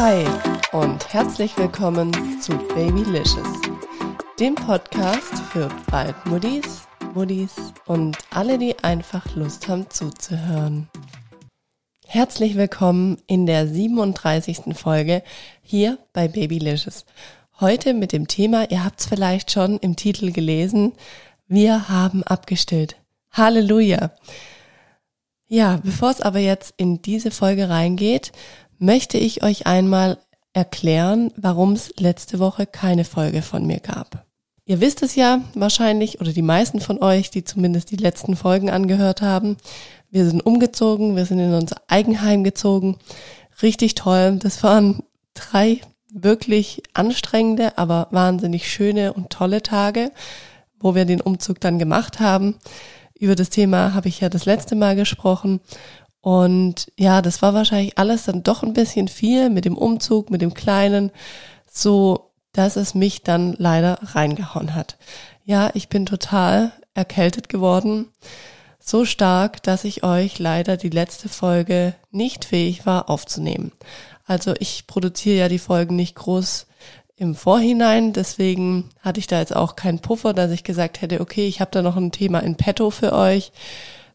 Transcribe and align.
Hi 0.00 0.24
und 0.70 1.12
herzlich 1.12 1.58
willkommen 1.58 2.12
zu 2.40 2.52
Babylicious, 2.52 3.60
dem 4.38 4.54
Podcast 4.54 5.36
für 5.50 5.68
Baldmuddis, 5.90 6.86
Muddis 7.14 7.56
und 7.84 8.16
alle, 8.30 8.58
die 8.58 8.78
einfach 8.78 9.34
Lust 9.34 9.66
haben 9.66 9.90
zuzuhören. 9.90 10.88
Herzlich 12.06 12.54
willkommen 12.54 13.20
in 13.26 13.46
der 13.46 13.66
37. 13.66 14.76
Folge 14.78 15.24
hier 15.62 15.98
bei 16.12 16.28
Babylicious. 16.28 17.04
Heute 17.58 17.92
mit 17.92 18.12
dem 18.12 18.28
Thema, 18.28 18.70
ihr 18.70 18.84
habt 18.84 19.00
es 19.00 19.06
vielleicht 19.06 19.50
schon 19.50 19.78
im 19.78 19.96
Titel 19.96 20.30
gelesen, 20.30 20.92
wir 21.48 21.88
haben 21.88 22.22
abgestillt. 22.22 22.94
Halleluja! 23.32 24.12
Ja, 25.48 25.80
bevor 25.82 26.10
es 26.10 26.20
aber 26.20 26.38
jetzt 26.38 26.74
in 26.76 27.02
diese 27.02 27.32
Folge 27.32 27.68
reingeht, 27.68 28.32
möchte 28.78 29.18
ich 29.18 29.42
euch 29.42 29.66
einmal 29.66 30.18
erklären, 30.52 31.32
warum 31.36 31.72
es 31.72 31.92
letzte 31.98 32.38
Woche 32.38 32.66
keine 32.66 33.04
Folge 33.04 33.42
von 33.42 33.66
mir 33.66 33.80
gab. 33.80 34.24
Ihr 34.64 34.80
wisst 34.80 35.02
es 35.02 35.14
ja 35.14 35.40
wahrscheinlich, 35.54 36.20
oder 36.20 36.32
die 36.32 36.42
meisten 36.42 36.80
von 36.80 37.02
euch, 37.02 37.30
die 37.30 37.44
zumindest 37.44 37.90
die 37.90 37.96
letzten 37.96 38.36
Folgen 38.36 38.68
angehört 38.68 39.22
haben. 39.22 39.56
Wir 40.10 40.28
sind 40.28 40.44
umgezogen, 40.44 41.16
wir 41.16 41.24
sind 41.24 41.38
in 41.38 41.54
unser 41.54 41.76
Eigenheim 41.88 42.44
gezogen. 42.44 42.98
Richtig 43.62 43.94
toll. 43.94 44.38
Das 44.42 44.62
waren 44.62 45.02
drei 45.34 45.80
wirklich 46.12 46.82
anstrengende, 46.92 47.78
aber 47.78 48.08
wahnsinnig 48.10 48.70
schöne 48.70 49.12
und 49.12 49.30
tolle 49.30 49.62
Tage, 49.62 50.10
wo 50.78 50.94
wir 50.94 51.04
den 51.04 51.20
Umzug 51.20 51.60
dann 51.60 51.78
gemacht 51.78 52.20
haben. 52.20 52.56
Über 53.18 53.34
das 53.34 53.50
Thema 53.50 53.94
habe 53.94 54.08
ich 54.08 54.20
ja 54.20 54.28
das 54.28 54.44
letzte 54.44 54.76
Mal 54.76 54.96
gesprochen 54.96 55.60
und 56.28 56.92
ja, 56.98 57.22
das 57.22 57.40
war 57.40 57.54
wahrscheinlich 57.54 57.96
alles 57.96 58.24
dann 58.24 58.42
doch 58.42 58.62
ein 58.62 58.74
bisschen 58.74 59.08
viel 59.08 59.48
mit 59.48 59.64
dem 59.64 59.78
Umzug, 59.78 60.28
mit 60.28 60.42
dem 60.42 60.52
Kleinen, 60.52 61.10
so 61.72 62.32
dass 62.52 62.76
es 62.76 62.94
mich 62.94 63.22
dann 63.22 63.54
leider 63.56 63.98
reingehauen 64.02 64.74
hat. 64.74 64.98
Ja, 65.46 65.70
ich 65.72 65.88
bin 65.88 66.04
total 66.04 66.72
erkältet 66.92 67.48
geworden. 67.48 68.08
So 68.78 69.06
stark, 69.06 69.62
dass 69.62 69.84
ich 69.84 70.04
euch 70.04 70.38
leider 70.38 70.76
die 70.76 70.90
letzte 70.90 71.30
Folge 71.30 71.94
nicht 72.10 72.44
fähig 72.44 72.84
war 72.84 73.08
aufzunehmen. 73.08 73.72
Also 74.26 74.52
ich 74.58 74.86
produziere 74.86 75.38
ja 75.38 75.48
die 75.48 75.58
Folgen 75.58 75.96
nicht 75.96 76.14
groß 76.14 76.66
im 77.16 77.36
Vorhinein, 77.36 78.12
deswegen 78.12 78.90
hatte 79.00 79.18
ich 79.18 79.28
da 79.28 79.38
jetzt 79.38 79.56
auch 79.56 79.76
keinen 79.76 80.00
Puffer, 80.00 80.34
dass 80.34 80.50
ich 80.50 80.62
gesagt 80.62 81.00
hätte, 81.00 81.22
okay, 81.22 81.46
ich 81.46 81.62
habe 81.62 81.70
da 81.70 81.80
noch 81.80 81.96
ein 81.96 82.12
Thema 82.12 82.40
in 82.40 82.56
petto 82.56 82.90
für 82.90 83.14
euch, 83.14 83.50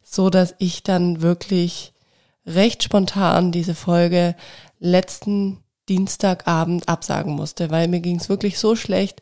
so 0.03 0.30
dass 0.30 0.53
ich 0.59 0.84
dann 0.84 1.23
wirklich 1.23 1.92
recht 2.45 2.83
spontan 2.83 3.52
diese 3.52 3.75
Folge 3.75 4.36
letzten 4.80 5.59
Dienstagabend 5.89 6.88
absagen 6.88 7.33
musste, 7.33 7.69
weil 7.69 7.88
mir 7.88 8.00
ging 8.00 8.17
es 8.17 8.30
wirklich 8.30 8.58
so 8.58 8.75
schlecht. 8.75 9.22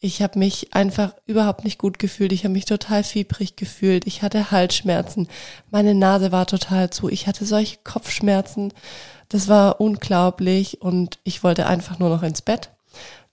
Ich 0.00 0.22
habe 0.22 0.38
mich 0.38 0.74
einfach 0.74 1.14
überhaupt 1.26 1.64
nicht 1.64 1.78
gut 1.78 1.98
gefühlt. 1.98 2.32
Ich 2.32 2.44
habe 2.44 2.52
mich 2.52 2.66
total 2.66 3.02
fiebrig 3.02 3.56
gefühlt. 3.56 4.06
Ich 4.06 4.22
hatte 4.22 4.52
Halsschmerzen. 4.52 5.28
Meine 5.70 5.94
Nase 5.94 6.30
war 6.30 6.46
total 6.46 6.90
zu. 6.90 7.08
Ich 7.08 7.26
hatte 7.26 7.44
solche 7.44 7.78
Kopfschmerzen. 7.82 8.72
Das 9.28 9.48
war 9.48 9.80
unglaublich 9.80 10.80
und 10.80 11.18
ich 11.24 11.42
wollte 11.42 11.66
einfach 11.66 11.98
nur 11.98 12.10
noch 12.10 12.22
ins 12.22 12.42
Bett. 12.42 12.70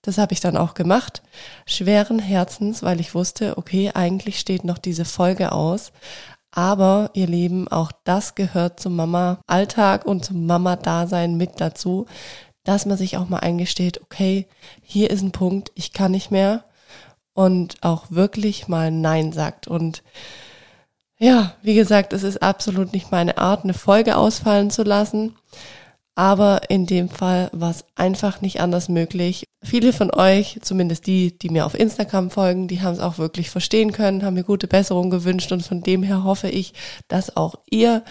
Das 0.01 0.17
habe 0.17 0.33
ich 0.33 0.39
dann 0.39 0.57
auch 0.57 0.73
gemacht. 0.73 1.21
Schweren 1.65 2.19
Herzens, 2.19 2.83
weil 2.83 2.99
ich 2.99 3.15
wusste, 3.15 3.57
okay, 3.57 3.91
eigentlich 3.93 4.39
steht 4.39 4.63
noch 4.63 4.77
diese 4.77 5.05
Folge 5.05 5.51
aus. 5.51 5.91
Aber 6.55 7.09
ihr 7.13 7.27
Lieben, 7.27 7.67
auch 7.67 7.91
das 8.05 8.33
gehört 8.33 8.79
zum 8.79 8.95
Mama-Alltag 8.95 10.05
und 10.05 10.23
zum 10.23 10.45
Mama-Dasein 10.45 11.35
mit 11.35 11.59
dazu, 11.59 12.05
dass 12.63 12.85
man 12.85 12.97
sich 12.97 13.17
auch 13.17 13.27
mal 13.27 13.39
eingesteht, 13.39 14.01
okay, 14.01 14.47
hier 14.81 15.09
ist 15.09 15.21
ein 15.21 15.33
Punkt, 15.33 15.73
ich 15.75 15.91
kann 15.91 16.11
nicht 16.11 16.31
mehr 16.31 16.63
und 17.33 17.75
auch 17.81 18.05
wirklich 18.09 18.69
mal 18.69 18.89
Nein 18.89 19.33
sagt. 19.33 19.67
Und 19.67 20.01
ja, 21.17 21.53
wie 21.61 21.75
gesagt, 21.75 22.13
es 22.13 22.23
ist 22.23 22.41
absolut 22.41 22.93
nicht 22.93 23.11
meine 23.11 23.37
Art, 23.37 23.65
eine 23.65 23.73
Folge 23.73 24.15
ausfallen 24.15 24.71
zu 24.71 24.83
lassen. 24.83 25.35
Aber 26.15 26.69
in 26.69 26.85
dem 26.85 27.09
Fall 27.09 27.49
war 27.51 27.71
es 27.71 27.83
einfach 27.95 28.39
nicht 28.39 28.61
anders 28.61 28.87
möglich. 28.87 29.49
Viele 29.61 29.91
von 29.91 30.11
euch, 30.11 30.59
zumindest 30.61 31.07
die, 31.07 31.37
die 31.37 31.49
mir 31.49 31.65
auf 31.65 31.77
Instagram 31.77 32.31
folgen, 32.31 32.69
die 32.69 32.81
haben 32.81 32.93
es 32.93 33.01
auch 33.01 33.17
wirklich 33.17 33.49
verstehen 33.49 33.91
können, 33.91 34.23
haben 34.23 34.35
mir 34.35 34.45
gute 34.45 34.67
Besserung 34.67 35.09
gewünscht 35.09 35.51
und 35.51 35.61
von 35.61 35.81
dem 35.81 36.03
her 36.03 36.23
hoffe 36.23 36.47
ich, 36.47 36.73
dass 37.09 37.35
auch 37.35 37.55
ihr, 37.69 38.03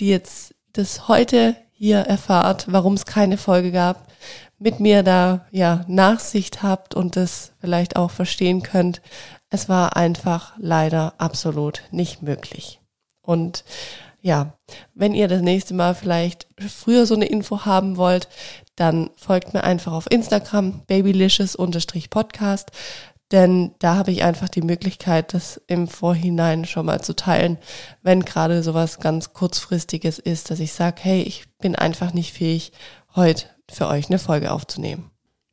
die 0.00 0.08
jetzt 0.08 0.54
das 0.72 1.08
heute 1.08 1.54
hier 1.72 1.98
erfahrt, 1.98 2.66
warum 2.70 2.94
es 2.94 3.04
keine 3.04 3.36
Folge 3.36 3.70
gab, 3.70 4.10
mit 4.58 4.80
mir 4.80 5.02
da 5.02 5.46
ja 5.50 5.84
Nachsicht 5.88 6.62
habt 6.62 6.94
und 6.94 7.16
das 7.16 7.52
vielleicht 7.60 7.96
auch 7.96 8.10
verstehen 8.10 8.62
könnt. 8.62 9.02
Es 9.50 9.68
war 9.68 9.96
einfach 9.96 10.54
leider 10.56 11.14
absolut 11.18 11.82
nicht 11.90 12.22
möglich. 12.22 12.80
Und 13.20 13.64
ja, 14.22 14.56
wenn 14.94 15.14
ihr 15.14 15.28
das 15.28 15.42
nächste 15.42 15.74
Mal 15.74 15.94
vielleicht 15.94 16.46
früher 16.58 17.06
so 17.06 17.14
eine 17.14 17.26
Info 17.26 17.64
haben 17.64 17.96
wollt, 17.96 18.28
dann 18.76 19.10
folgt 19.16 19.52
mir 19.52 19.64
einfach 19.64 19.92
auf 19.92 20.10
Instagram 20.10 20.82
babylicious-podcast, 20.86 22.70
denn 23.32 23.74
da 23.78 23.96
habe 23.96 24.12
ich 24.12 24.22
einfach 24.22 24.48
die 24.48 24.62
Möglichkeit, 24.62 25.34
das 25.34 25.60
im 25.66 25.88
Vorhinein 25.88 26.64
schon 26.66 26.86
mal 26.86 27.02
zu 27.02 27.16
teilen, 27.16 27.58
wenn 28.02 28.24
gerade 28.24 28.62
sowas 28.62 29.00
ganz 29.00 29.32
kurzfristiges 29.32 30.18
ist, 30.18 30.50
dass 30.50 30.60
ich 30.60 30.72
sage, 30.72 31.00
hey, 31.02 31.22
ich 31.22 31.44
bin 31.58 31.74
einfach 31.74 32.12
nicht 32.12 32.32
fähig, 32.32 32.72
heute 33.16 33.46
für 33.70 33.88
euch 33.88 34.08
eine 34.08 34.18
Folge 34.18 34.52
aufzunehmen. 34.52 35.11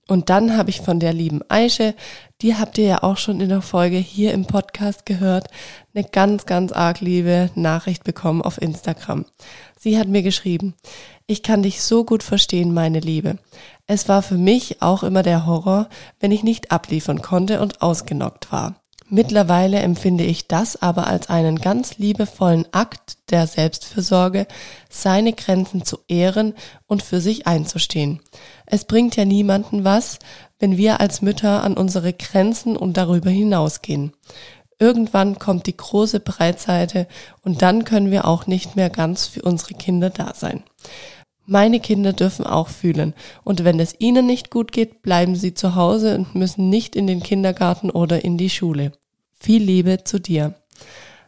Und 0.09 0.31
dann 0.31 0.57
habe 0.57 0.71
ich 0.71 0.81
von 0.81 0.99
der 0.99 1.13
lieben 1.13 1.41
Aische, 1.49 1.93
die 2.41 2.55
habt 2.55 2.79
ihr 2.79 2.85
ja 2.85 3.03
auch 3.03 3.17
schon 3.17 3.39
in 3.41 3.49
der 3.49 3.61
Folge 3.61 3.97
hier 3.97 4.33
im 4.33 4.47
Podcast 4.47 5.05
gehört, 5.05 5.49
eine 5.93 6.03
ganz, 6.03 6.47
ganz 6.47 6.71
arg 6.71 6.99
liebe 6.99 7.51
Nachricht 7.53 8.03
bekommen 8.03 8.41
auf 8.41 8.59
Instagram. 8.59 9.25
Sie 9.77 9.99
hat 9.99 10.07
mir 10.07 10.23
geschrieben, 10.23 10.73
ich 11.27 11.43
kann 11.43 11.61
dich 11.61 11.83
so 11.83 12.05
gut 12.05 12.23
verstehen, 12.23 12.73
meine 12.73 12.99
Liebe. 12.99 13.37
Es 13.85 14.09
war 14.09 14.23
für 14.23 14.37
mich 14.37 14.81
auch 14.81 15.03
immer 15.03 15.21
der 15.21 15.45
Horror, 15.45 15.89
wenn 16.19 16.31
ich 16.31 16.41
nicht 16.41 16.71
abliefern 16.71 17.21
konnte 17.21 17.61
und 17.61 17.83
ausgenockt 17.83 18.51
war. 18.51 18.78
Mittlerweile 19.11 19.79
empfinde 19.79 20.23
ich 20.23 20.47
das 20.47 20.79
aber 20.81 21.07
als 21.07 21.29
einen 21.29 21.59
ganz 21.59 21.97
liebevollen 21.97 22.67
Akt 22.71 23.17
der 23.31 23.47
Selbstfürsorge, 23.47 24.45
seine 24.87 25.33
Grenzen 25.33 25.83
zu 25.83 25.97
ehren 26.07 26.53
und 26.85 27.01
für 27.01 27.19
sich 27.19 27.47
einzustehen. 27.47 28.19
Es 28.67 28.85
bringt 28.85 29.15
ja 29.15 29.25
niemanden 29.25 29.83
was, 29.83 30.19
wenn 30.59 30.77
wir 30.77 30.99
als 30.99 31.23
Mütter 31.23 31.63
an 31.63 31.75
unsere 31.75 32.13
Grenzen 32.13 32.77
und 32.77 32.97
darüber 32.97 33.31
hinausgehen. 33.31 34.13
Irgendwann 34.77 35.39
kommt 35.39 35.65
die 35.65 35.75
große 35.75 36.19
Breitseite 36.19 37.07
und 37.43 37.63
dann 37.63 37.85
können 37.85 38.11
wir 38.11 38.25
auch 38.25 38.45
nicht 38.45 38.75
mehr 38.75 38.91
ganz 38.91 39.25
für 39.25 39.41
unsere 39.41 39.73
Kinder 39.73 40.11
da 40.11 40.33
sein. 40.35 40.63
Meine 41.51 41.79
Kinder 41.79 42.13
dürfen 42.13 42.45
auch 42.45 42.67
fühlen. 42.67 43.15
Und 43.43 43.63
wenn 43.63 43.79
es 43.79 43.95
ihnen 43.97 44.27
nicht 44.27 44.51
gut 44.51 44.71
geht, 44.71 45.01
bleiben 45.01 45.35
sie 45.35 45.55
zu 45.55 45.73
Hause 45.73 46.15
und 46.15 46.35
müssen 46.35 46.69
nicht 46.69 46.95
in 46.95 47.07
den 47.07 47.23
Kindergarten 47.23 47.89
oder 47.89 48.23
in 48.23 48.37
die 48.37 48.51
Schule. 48.51 48.91
Viel 49.39 49.63
Liebe 49.63 50.03
zu 50.03 50.19
dir. 50.19 50.53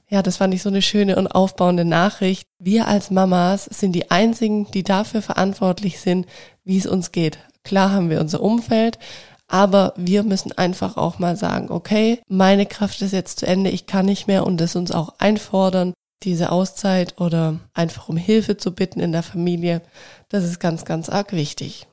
Ja, 0.07 0.21
das 0.21 0.37
fand 0.37 0.53
ich 0.53 0.61
so 0.61 0.69
eine 0.69 0.83
schöne 0.83 1.15
und 1.15 1.25
aufbauende 1.25 1.85
Nachricht. 1.85 2.47
Wir 2.59 2.87
als 2.87 3.09
Mamas 3.09 3.65
sind 3.65 3.93
die 3.93 4.11
einzigen, 4.11 4.69
die 4.69 4.83
dafür 4.83 5.23
verantwortlich 5.23 5.99
sind, 5.99 6.27
wie 6.63 6.77
es 6.77 6.85
uns 6.85 7.11
geht. 7.11 7.39
Klar 7.63 7.91
haben 7.91 8.11
wir 8.11 8.21
unser 8.21 8.41
Umfeld, 8.41 8.99
aber 9.47 9.91
wir 9.97 10.21
müssen 10.21 10.51
einfach 10.51 10.97
auch 10.97 11.17
mal 11.17 11.35
sagen, 11.35 11.71
okay, 11.71 12.19
meine 12.27 12.67
Kraft 12.67 13.01
ist 13.01 13.13
jetzt 13.13 13.39
zu 13.39 13.47
Ende, 13.47 13.71
ich 13.71 13.87
kann 13.87 14.05
nicht 14.05 14.27
mehr 14.27 14.45
und 14.45 14.61
es 14.61 14.75
uns 14.75 14.91
auch 14.91 15.15
einfordern 15.17 15.93
diese 16.23 16.51
Auszeit 16.51 17.19
oder 17.19 17.59
einfach 17.73 18.09
um 18.09 18.17
Hilfe 18.17 18.57
zu 18.57 18.73
bitten 18.73 18.99
in 18.99 19.11
der 19.11 19.23
Familie, 19.23 19.81
das 20.29 20.43
ist 20.43 20.59
ganz, 20.59 20.85
ganz 20.85 21.09
arg 21.09 21.33
wichtig. 21.33 21.87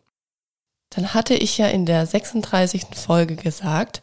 Dann 0.91 1.15
hatte 1.15 1.35
ich 1.35 1.59
ja 1.59 1.67
in 1.67 1.87
der 1.87 2.07
36. 2.07 2.87
Folge 2.95 3.37
gesagt, 3.37 4.03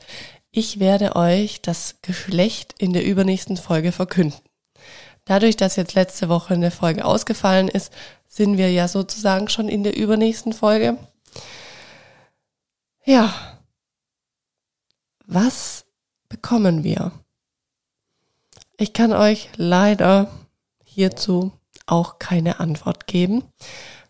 ich 0.51 0.80
werde 0.80 1.16
euch 1.16 1.62
das 1.62 1.95
Geschlecht 2.01 2.75
in 2.77 2.94
der 2.94 3.04
übernächsten 3.04 3.57
Folge 3.57 3.92
verkünden. 3.92 4.39
Dadurch, 5.25 5.57
dass 5.57 5.75
jetzt 5.75 5.95
letzte 5.95 6.30
Woche 6.30 6.54
eine 6.54 6.69
Folge 6.69 7.04
ausgefallen 7.04 7.68
ist, 7.68 7.92
sind 8.27 8.57
wir 8.57 8.72
ja 8.72 8.88
sozusagen 8.88 9.50
schon 9.50 9.68
in 9.68 9.83
der 9.83 9.98
übernächsten 9.98 10.54
Folge. 10.54 10.98
Ja. 13.04 13.33
Was 15.25 15.86
bekommen 16.30 16.83
wir? 16.83 17.12
Ich 18.77 18.92
kann 18.92 19.13
euch 19.13 19.50
leider 19.56 20.30
hierzu 20.83 21.54
auch 21.88 22.19
keine 22.19 22.60
Antwort 22.60 23.07
geben, 23.07 23.44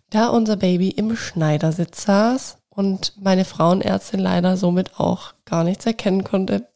da 0.10 0.30
unser 0.30 0.56
Baby 0.56 0.90
im 0.90 1.16
Schneidersitz 1.16 2.04
saß 2.04 2.58
und 2.70 3.14
meine 3.22 3.46
Frauenärztin 3.46 4.20
leider 4.20 4.58
somit 4.58 5.00
auch 5.00 5.34
gar 5.46 5.64
nichts 5.64 5.86
erkennen 5.86 6.24
konnte. 6.24 6.68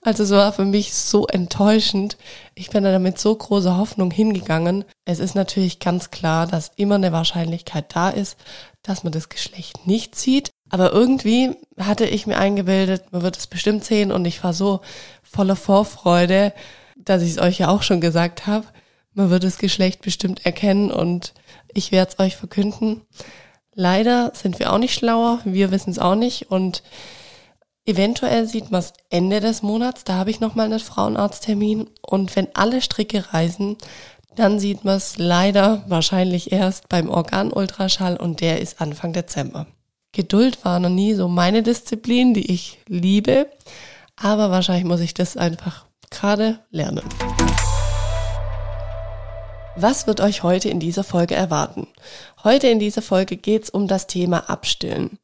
Also 0.00 0.24
es 0.24 0.30
war 0.30 0.52
für 0.52 0.64
mich 0.64 0.94
so 0.94 1.26
enttäuschend. 1.26 2.16
Ich 2.54 2.70
bin 2.70 2.84
da 2.84 2.98
mit 2.98 3.18
so 3.18 3.34
großer 3.34 3.76
Hoffnung 3.76 4.10
hingegangen. 4.10 4.84
Es 5.04 5.18
ist 5.18 5.34
natürlich 5.34 5.80
ganz 5.80 6.10
klar, 6.10 6.46
dass 6.46 6.72
immer 6.76 6.96
eine 6.96 7.12
Wahrscheinlichkeit 7.12 7.94
da 7.94 8.10
ist, 8.10 8.36
dass 8.82 9.04
man 9.04 9.12
das 9.12 9.28
Geschlecht 9.28 9.86
nicht 9.86 10.14
sieht. 10.14 10.50
Aber 10.70 10.92
irgendwie 10.92 11.56
hatte 11.78 12.04
ich 12.04 12.26
mir 12.26 12.38
eingebildet, 12.38 13.12
man 13.12 13.22
wird 13.22 13.36
es 13.36 13.46
bestimmt 13.46 13.84
sehen 13.84 14.12
und 14.12 14.24
ich 14.24 14.42
war 14.42 14.52
so 14.52 14.80
voller 15.22 15.56
Vorfreude, 15.56 16.52
dass 16.98 17.22
ich 17.22 17.30
es 17.30 17.38
euch 17.38 17.58
ja 17.58 17.68
auch 17.68 17.82
schon 17.82 18.00
gesagt 18.00 18.46
habe. 18.46 18.66
Man 19.14 19.30
wird 19.30 19.44
das 19.44 19.58
Geschlecht 19.58 20.02
bestimmt 20.02 20.44
erkennen 20.44 20.90
und 20.90 21.32
ich 21.72 21.92
werde 21.92 22.12
es 22.12 22.18
euch 22.18 22.36
verkünden. 22.36 23.02
Leider 23.74 24.32
sind 24.34 24.58
wir 24.58 24.72
auch 24.72 24.78
nicht 24.78 24.94
schlauer, 24.94 25.40
wir 25.44 25.70
wissen 25.70 25.90
es 25.90 25.98
auch 25.98 26.16
nicht 26.16 26.50
und 26.50 26.82
eventuell 27.84 28.46
sieht 28.46 28.70
man 28.70 28.80
es 28.80 28.92
Ende 29.08 29.40
des 29.40 29.62
Monats, 29.62 30.04
da 30.04 30.14
habe 30.14 30.30
ich 30.30 30.40
nochmal 30.40 30.66
einen 30.66 30.80
Frauenarzttermin 30.80 31.88
und 32.02 32.36
wenn 32.36 32.48
alle 32.54 32.82
Stricke 32.82 33.32
reisen, 33.32 33.76
dann 34.36 34.60
sieht 34.60 34.84
man 34.84 34.96
es 34.96 35.18
leider 35.18 35.84
wahrscheinlich 35.88 36.52
erst 36.52 36.88
beim 36.88 37.08
Organultraschall 37.08 38.16
und 38.16 38.40
der 38.40 38.60
ist 38.60 38.80
Anfang 38.80 39.12
Dezember. 39.12 39.66
Geduld 40.12 40.64
war 40.64 40.78
noch 40.80 40.90
nie 40.90 41.14
so 41.14 41.28
meine 41.28 41.62
Disziplin, 41.62 42.34
die 42.34 42.52
ich 42.52 42.78
liebe, 42.86 43.48
aber 44.16 44.50
wahrscheinlich 44.50 44.84
muss 44.84 45.00
ich 45.00 45.14
das 45.14 45.36
einfach 45.36 45.87
gerade 46.10 46.60
lernen. 46.70 47.04
Was 49.76 50.08
wird 50.08 50.20
euch 50.20 50.42
heute 50.42 50.68
in 50.68 50.80
dieser 50.80 51.04
Folge 51.04 51.36
erwarten? 51.36 51.86
Heute 52.42 52.66
in 52.66 52.80
dieser 52.80 53.00
Folge 53.00 53.36
geht 53.36 53.64
es 53.64 53.70
um 53.70 53.86
das 53.86 54.08
Thema 54.08 54.50
Abstillen. 54.50 55.18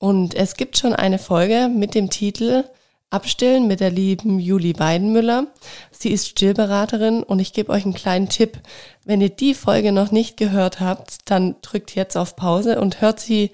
Und 0.00 0.34
es 0.34 0.54
gibt 0.54 0.78
schon 0.78 0.94
eine 0.94 1.18
Folge 1.18 1.68
mit 1.72 1.94
dem 1.94 2.10
Titel 2.10 2.64
Abstillen 3.10 3.66
mit 3.66 3.80
der 3.80 3.90
lieben 3.90 4.38
Julie 4.38 4.78
Weidenmüller. 4.78 5.48
Sie 5.90 6.10
ist 6.10 6.28
Stillberaterin 6.28 7.24
und 7.24 7.40
ich 7.40 7.52
gebe 7.52 7.72
euch 7.72 7.84
einen 7.84 7.94
kleinen 7.94 8.28
Tipp. 8.28 8.60
Wenn 9.04 9.20
ihr 9.20 9.30
die 9.30 9.54
Folge 9.54 9.90
noch 9.90 10.12
nicht 10.12 10.36
gehört 10.36 10.78
habt, 10.78 11.18
dann 11.28 11.56
drückt 11.60 11.94
jetzt 11.96 12.16
auf 12.16 12.36
Pause 12.36 12.80
und 12.80 13.00
hört 13.00 13.18
sie 13.18 13.50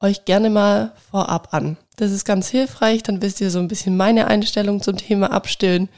euch 0.00 0.26
gerne 0.26 0.50
mal 0.50 0.92
vorab 1.10 1.48
an. 1.52 1.78
Das 1.96 2.12
ist 2.12 2.24
ganz 2.24 2.48
hilfreich, 2.48 3.02
dann 3.02 3.22
wisst 3.22 3.40
ihr 3.40 3.50
so 3.50 3.58
ein 3.58 3.66
bisschen 3.66 3.96
meine 3.96 4.26
Einstellung 4.28 4.80
zum 4.82 4.96
Thema 4.96 5.32
Abstillen. 5.32 5.88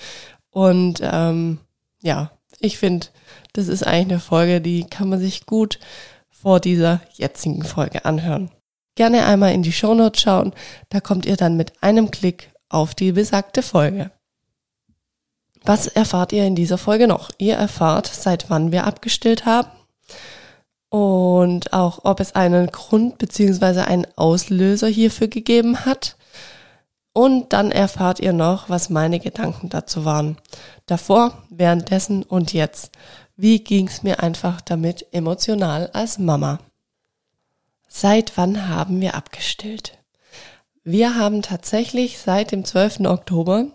Und 0.50 1.00
ähm, 1.02 1.58
ja, 2.02 2.30
ich 2.58 2.78
finde, 2.78 3.06
das 3.52 3.68
ist 3.68 3.86
eigentlich 3.86 4.12
eine 4.12 4.20
Folge, 4.20 4.60
die 4.60 4.84
kann 4.84 5.08
man 5.08 5.20
sich 5.20 5.46
gut 5.46 5.78
vor 6.28 6.60
dieser 6.60 7.00
jetzigen 7.14 7.62
Folge 7.62 8.04
anhören. 8.04 8.50
Gerne 8.94 9.24
einmal 9.24 9.52
in 9.52 9.62
die 9.62 9.72
Shownotes 9.72 10.20
schauen, 10.20 10.52
da 10.88 11.00
kommt 11.00 11.26
ihr 11.26 11.36
dann 11.36 11.56
mit 11.56 11.82
einem 11.82 12.10
Klick 12.10 12.50
auf 12.68 12.94
die 12.94 13.12
besagte 13.12 13.62
Folge. 13.62 14.10
Was 15.62 15.86
erfahrt 15.86 16.32
ihr 16.32 16.46
in 16.46 16.54
dieser 16.54 16.78
Folge 16.78 17.06
noch? 17.06 17.30
Ihr 17.38 17.54
erfahrt, 17.54 18.06
seit 18.06 18.48
wann 18.48 18.72
wir 18.72 18.84
abgestillt 18.84 19.44
haben 19.44 19.70
und 20.90 21.72
auch, 21.72 22.00
ob 22.04 22.20
es 22.20 22.34
einen 22.34 22.66
Grund 22.66 23.18
bzw. 23.18 23.80
einen 23.80 24.06
Auslöser 24.16 24.88
hierfür 24.88 25.28
gegeben 25.28 25.84
hat. 25.84 26.16
Und 27.12 27.52
dann 27.52 27.72
erfahrt 27.72 28.20
ihr 28.20 28.32
noch, 28.32 28.68
was 28.68 28.90
meine 28.90 29.18
Gedanken 29.18 29.68
dazu 29.68 30.04
waren. 30.04 30.38
Davor, 30.86 31.42
währenddessen 31.50 32.22
und 32.22 32.52
jetzt. 32.52 32.92
Wie 33.36 33.64
ging's 33.64 34.02
mir 34.02 34.22
einfach 34.22 34.60
damit 34.60 35.06
emotional 35.12 35.90
als 35.92 36.18
Mama? 36.18 36.60
Seit 37.88 38.36
wann 38.36 38.68
haben 38.68 39.00
wir 39.00 39.14
abgestillt? 39.14 39.98
Wir 40.84 41.16
haben 41.16 41.42
tatsächlich 41.42 42.18
seit 42.18 42.52
dem 42.52 42.64
12. 42.64 43.00
Oktober 43.00 43.66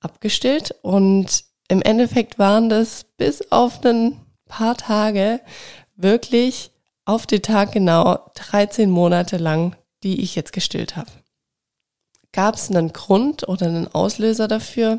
abgestillt 0.00 0.74
und 0.82 1.44
im 1.68 1.82
Endeffekt 1.82 2.38
waren 2.38 2.68
das 2.68 3.04
bis 3.16 3.50
auf 3.52 3.84
ein 3.84 4.20
paar 4.46 4.76
Tage 4.76 5.40
wirklich 5.96 6.70
auf 7.04 7.26
den 7.26 7.42
Tag 7.42 7.72
genau 7.72 8.18
13 8.34 8.90
Monate 8.90 9.36
lang, 9.36 9.76
die 10.02 10.20
ich 10.22 10.34
jetzt 10.34 10.52
gestillt 10.52 10.96
habe. 10.96 11.10
Gab 12.34 12.56
es 12.56 12.68
einen 12.68 12.92
Grund 12.92 13.48
oder 13.48 13.66
einen 13.66 13.94
Auslöser 13.94 14.48
dafür? 14.48 14.98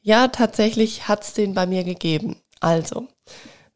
Ja, 0.00 0.28
tatsächlich 0.28 1.06
hat's 1.06 1.34
den 1.34 1.52
bei 1.52 1.66
mir 1.66 1.84
gegeben. 1.84 2.36
Also, 2.58 3.06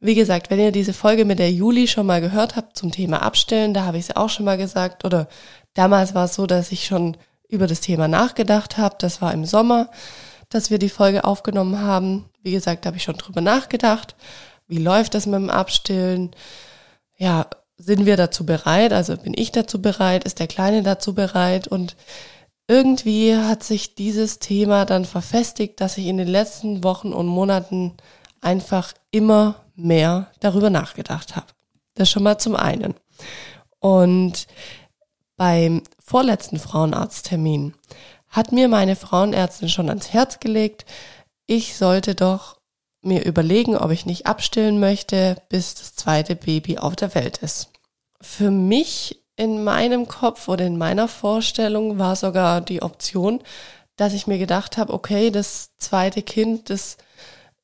wie 0.00 0.14
gesagt, 0.14 0.48
wenn 0.48 0.58
ihr 0.58 0.72
diese 0.72 0.94
Folge 0.94 1.26
mit 1.26 1.38
der 1.38 1.52
Juli 1.52 1.86
schon 1.86 2.06
mal 2.06 2.22
gehört 2.22 2.56
habt 2.56 2.76
zum 2.76 2.90
Thema 2.90 3.22
Abstellen, 3.22 3.74
da 3.74 3.84
habe 3.84 3.98
ich 3.98 4.08
es 4.08 4.16
auch 4.16 4.30
schon 4.30 4.46
mal 4.46 4.56
gesagt. 4.56 5.04
Oder 5.04 5.28
damals 5.74 6.14
war 6.14 6.24
es 6.24 6.34
so, 6.34 6.46
dass 6.46 6.72
ich 6.72 6.86
schon 6.86 7.18
über 7.46 7.66
das 7.66 7.82
Thema 7.82 8.08
nachgedacht 8.08 8.78
habe. 8.78 8.96
Das 8.98 9.20
war 9.20 9.34
im 9.34 9.44
Sommer, 9.44 9.90
dass 10.48 10.70
wir 10.70 10.78
die 10.78 10.88
Folge 10.88 11.24
aufgenommen 11.24 11.82
haben. 11.82 12.24
Wie 12.42 12.52
gesagt, 12.52 12.86
habe 12.86 12.96
ich 12.96 13.02
schon 13.02 13.18
drüber 13.18 13.42
nachgedacht. 13.42 14.16
Wie 14.66 14.78
läuft 14.78 15.12
das 15.12 15.26
mit 15.26 15.34
dem 15.34 15.50
Abstillen? 15.50 16.34
Ja, 17.18 17.48
sind 17.76 18.06
wir 18.06 18.16
dazu 18.16 18.46
bereit? 18.46 18.94
Also 18.94 19.16
bin 19.18 19.34
ich 19.36 19.52
dazu 19.52 19.82
bereit? 19.82 20.24
Ist 20.24 20.40
der 20.40 20.46
Kleine 20.46 20.82
dazu 20.82 21.14
bereit? 21.14 21.68
Und 21.68 21.96
irgendwie 22.68 23.36
hat 23.36 23.62
sich 23.62 23.94
dieses 23.94 24.38
Thema 24.38 24.84
dann 24.84 25.04
verfestigt, 25.04 25.80
dass 25.80 25.98
ich 25.98 26.06
in 26.06 26.16
den 26.16 26.28
letzten 26.28 26.82
Wochen 26.82 27.12
und 27.12 27.26
Monaten 27.26 27.94
einfach 28.40 28.92
immer 29.10 29.56
mehr 29.76 30.30
darüber 30.40 30.70
nachgedacht 30.70 31.36
habe. 31.36 31.46
Das 31.94 32.10
schon 32.10 32.22
mal 32.22 32.38
zum 32.38 32.56
einen. 32.56 32.94
Und 33.78 34.46
beim 35.36 35.82
vorletzten 35.98 36.58
Frauenarzttermin 36.58 37.74
hat 38.28 38.52
mir 38.52 38.68
meine 38.68 38.96
Frauenärztin 38.96 39.68
schon 39.68 39.88
ans 39.88 40.12
Herz 40.12 40.40
gelegt, 40.40 40.84
ich 41.46 41.76
sollte 41.76 42.14
doch 42.14 42.56
mir 43.02 43.24
überlegen, 43.24 43.76
ob 43.76 43.92
ich 43.92 44.04
nicht 44.04 44.26
abstillen 44.26 44.80
möchte, 44.80 45.40
bis 45.48 45.74
das 45.74 45.94
zweite 45.94 46.34
Baby 46.34 46.78
auf 46.78 46.96
der 46.96 47.14
Welt 47.14 47.38
ist. 47.38 47.70
Für 48.20 48.50
mich 48.50 49.22
in 49.36 49.62
meinem 49.64 50.08
Kopf 50.08 50.48
oder 50.48 50.66
in 50.66 50.78
meiner 50.78 51.08
Vorstellung 51.08 51.98
war 51.98 52.16
sogar 52.16 52.60
die 52.60 52.82
Option, 52.82 53.40
dass 53.96 54.14
ich 54.14 54.26
mir 54.26 54.38
gedacht 54.38 54.76
habe, 54.76 54.92
okay, 54.92 55.30
das 55.30 55.70
zweite 55.78 56.22
Kind, 56.22 56.70
das 56.70 56.96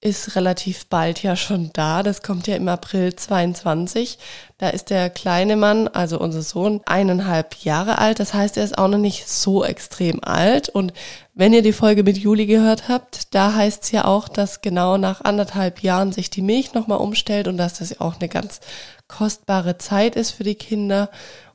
ist 0.03 0.35
relativ 0.35 0.87
bald 0.87 1.23
ja 1.23 1.37
schon 1.37 1.71
da. 1.73 2.03
Das 2.03 2.23
kommt 2.23 2.49
ja 2.49 2.57
im 2.57 2.69
April 2.69 3.15
22. 3.15 4.19
Da 4.59 4.71
ist 4.71 4.91
der 4.91 5.11
kleine 5.11 5.55
Mann, 5.55 5.87
also 5.87 6.19
unser 6.19 6.43
Sohn, 6.43 6.81
eineinhalb 6.87 7.55
Jahre 7.63 7.99
alt. 7.99 8.19
Das 8.19 8.35
heißt, 8.35 8.57
er 8.57 8.65
ist 8.65 8.77
auch 8.77 8.89
noch 8.89 8.99
nicht 8.99 9.29
so 9.29 9.65
extrem 9.65 10.23
alt. 10.25 10.69
Und 10.69 10.93
wenn 11.35 11.53
ihr 11.53 11.63
die 11.63 11.73
Folge 11.73 12.03
mit 12.03 12.19
Juli 12.19 12.47
gehört 12.47 12.89
habt, 12.89 13.33
da 13.33 13.55
heißt 13.55 13.85
es 13.85 13.93
ja 13.93 14.05
auch, 14.05 14.29
dass 14.29 14.61
genau 14.61 14.97
nach 14.97 15.21
anderthalb 15.21 15.85
Jahren 15.85 16.11
sich 16.11 16.31
die 16.31 16.43
Milch 16.43 16.75
nochmal 16.75 16.99
umstellt 16.99 17.47
und 17.47 17.57
dass 17.57 17.75
das 17.75 17.91
ja 17.91 18.01
auch 18.01 18.17
eine 18.19 18.29
ganz 18.29 18.59
kostbare 19.07 19.79
Zeit 19.79 20.17
ist 20.17 20.33
für 20.33 20.45
die 20.45 20.57
Kinder 20.57 21.11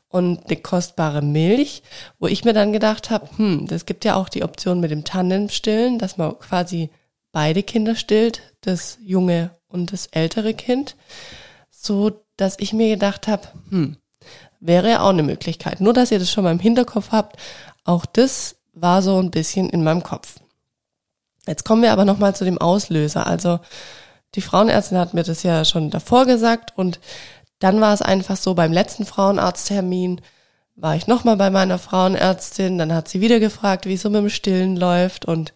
und 0.09 0.45
eine 0.45 0.57
kostbare 0.57 1.21
Milch, 1.21 1.83
wo 2.19 2.27
ich 2.27 2.45
mir 2.45 2.53
dann 2.53 2.73
gedacht 2.73 3.09
habe, 3.09 3.27
hm, 3.37 3.67
das 3.67 3.85
gibt 3.85 4.05
ja 4.05 4.15
auch 4.15 4.29
die 4.29 4.43
Option 4.43 4.79
mit 4.79 4.91
dem 4.91 5.03
Tandemstillen, 5.03 5.99
dass 5.99 6.17
man 6.17 6.37
quasi 6.39 6.89
beide 7.31 7.63
Kinder 7.63 7.95
stillt, 7.95 8.41
das 8.61 8.97
junge 9.01 9.51
und 9.67 9.91
das 9.91 10.07
ältere 10.07 10.53
Kind, 10.53 10.95
so 11.69 12.11
dass 12.37 12.55
ich 12.59 12.73
mir 12.73 12.89
gedacht 12.89 13.27
habe, 13.27 13.47
hm, 13.69 13.97
wäre 14.59 14.89
ja 14.89 15.01
auch 15.01 15.09
eine 15.09 15.23
Möglichkeit. 15.23 15.81
Nur, 15.81 15.93
dass 15.93 16.11
ihr 16.11 16.19
das 16.19 16.31
schon 16.31 16.43
mal 16.43 16.51
im 16.51 16.59
Hinterkopf 16.59 17.11
habt, 17.11 17.37
auch 17.83 18.05
das 18.05 18.55
war 18.73 19.01
so 19.01 19.19
ein 19.19 19.31
bisschen 19.31 19.69
in 19.69 19.83
meinem 19.83 20.03
Kopf. 20.03 20.39
Jetzt 21.47 21.63
kommen 21.63 21.81
wir 21.81 21.93
aber 21.93 22.05
nochmal 22.05 22.35
zu 22.35 22.45
dem 22.45 22.57
Auslöser. 22.57 23.25
Also 23.25 23.59
die 24.35 24.41
Frauenärztin 24.41 24.97
hat 24.97 25.13
mir 25.13 25.23
das 25.23 25.43
ja 25.43 25.65
schon 25.65 25.89
davor 25.89 26.25
gesagt 26.25 26.73
und 26.75 26.99
dann 27.59 27.81
war 27.81 27.93
es 27.93 28.01
einfach 28.01 28.37
so, 28.37 28.53
beim 28.53 28.71
letzten 28.71 29.05
Frauenarzttermin 29.05 30.21
war 30.75 30.95
ich 30.95 31.07
nochmal 31.07 31.37
bei 31.37 31.49
meiner 31.49 31.79
Frauenärztin, 31.79 32.77
dann 32.77 32.93
hat 32.93 33.07
sie 33.07 33.21
wieder 33.21 33.39
gefragt, 33.39 33.85
wie 33.85 33.95
es 33.95 34.01
so 34.03 34.09
mit 34.09 34.21
dem 34.21 34.29
Stillen 34.29 34.77
läuft 34.77 35.25
und 35.25 35.53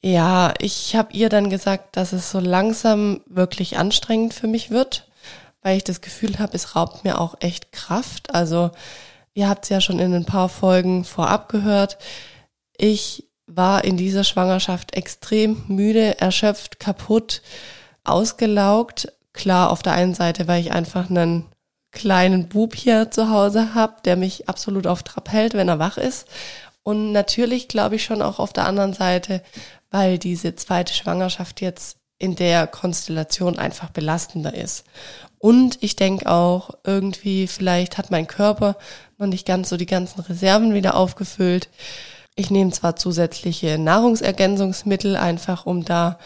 ja, 0.00 0.54
ich 0.58 0.94
habe 0.94 1.12
ihr 1.12 1.28
dann 1.28 1.50
gesagt, 1.50 1.96
dass 1.96 2.12
es 2.12 2.30
so 2.30 2.38
langsam 2.38 3.20
wirklich 3.26 3.78
anstrengend 3.78 4.32
für 4.32 4.46
mich 4.46 4.70
wird, 4.70 5.08
weil 5.60 5.76
ich 5.76 5.84
das 5.84 6.00
Gefühl 6.00 6.38
habe, 6.38 6.54
es 6.54 6.76
raubt 6.76 7.04
mir 7.04 7.20
auch 7.20 7.34
echt 7.40 7.72
Kraft. 7.72 8.34
Also 8.34 8.70
ihr 9.34 9.48
habt 9.48 9.64
es 9.64 9.70
ja 9.70 9.80
schon 9.80 9.98
in 9.98 10.14
ein 10.14 10.24
paar 10.24 10.48
Folgen 10.48 11.04
vorab 11.04 11.48
gehört. 11.48 11.98
Ich 12.76 13.28
war 13.46 13.82
in 13.84 13.96
dieser 13.96 14.22
Schwangerschaft 14.22 14.94
extrem 14.94 15.64
müde, 15.66 16.20
erschöpft, 16.20 16.78
kaputt, 16.78 17.42
ausgelaugt. 18.04 19.12
Klar, 19.38 19.70
auf 19.70 19.84
der 19.84 19.92
einen 19.92 20.14
Seite, 20.14 20.48
weil 20.48 20.60
ich 20.60 20.72
einfach 20.72 21.08
einen 21.08 21.46
kleinen 21.92 22.48
Bub 22.48 22.74
hier 22.74 23.12
zu 23.12 23.30
Hause 23.30 23.72
habe, 23.72 23.94
der 24.04 24.16
mich 24.16 24.48
absolut 24.48 24.88
auf 24.88 25.04
Trab 25.04 25.30
hält, 25.30 25.54
wenn 25.54 25.68
er 25.68 25.78
wach 25.78 25.96
ist. 25.96 26.26
Und 26.82 27.12
natürlich 27.12 27.68
glaube 27.68 27.94
ich 27.94 28.04
schon 28.04 28.20
auch 28.20 28.40
auf 28.40 28.52
der 28.52 28.66
anderen 28.66 28.94
Seite, 28.94 29.40
weil 29.92 30.18
diese 30.18 30.56
zweite 30.56 30.92
Schwangerschaft 30.92 31.60
jetzt 31.60 31.98
in 32.18 32.34
der 32.34 32.66
Konstellation 32.66 33.60
einfach 33.60 33.90
belastender 33.90 34.54
ist. 34.54 34.84
Und 35.38 35.78
ich 35.82 35.94
denke 35.94 36.28
auch, 36.28 36.70
irgendwie, 36.82 37.46
vielleicht 37.46 37.96
hat 37.96 38.10
mein 38.10 38.26
Körper 38.26 38.76
noch 39.18 39.28
nicht 39.28 39.46
ganz 39.46 39.68
so 39.68 39.76
die 39.76 39.86
ganzen 39.86 40.20
Reserven 40.20 40.74
wieder 40.74 40.96
aufgefüllt. 40.96 41.68
Ich 42.34 42.50
nehme 42.50 42.72
zwar 42.72 42.96
zusätzliche 42.96 43.78
Nahrungsergänzungsmittel 43.78 45.14
einfach, 45.14 45.64
um 45.64 45.84
da 45.84 46.18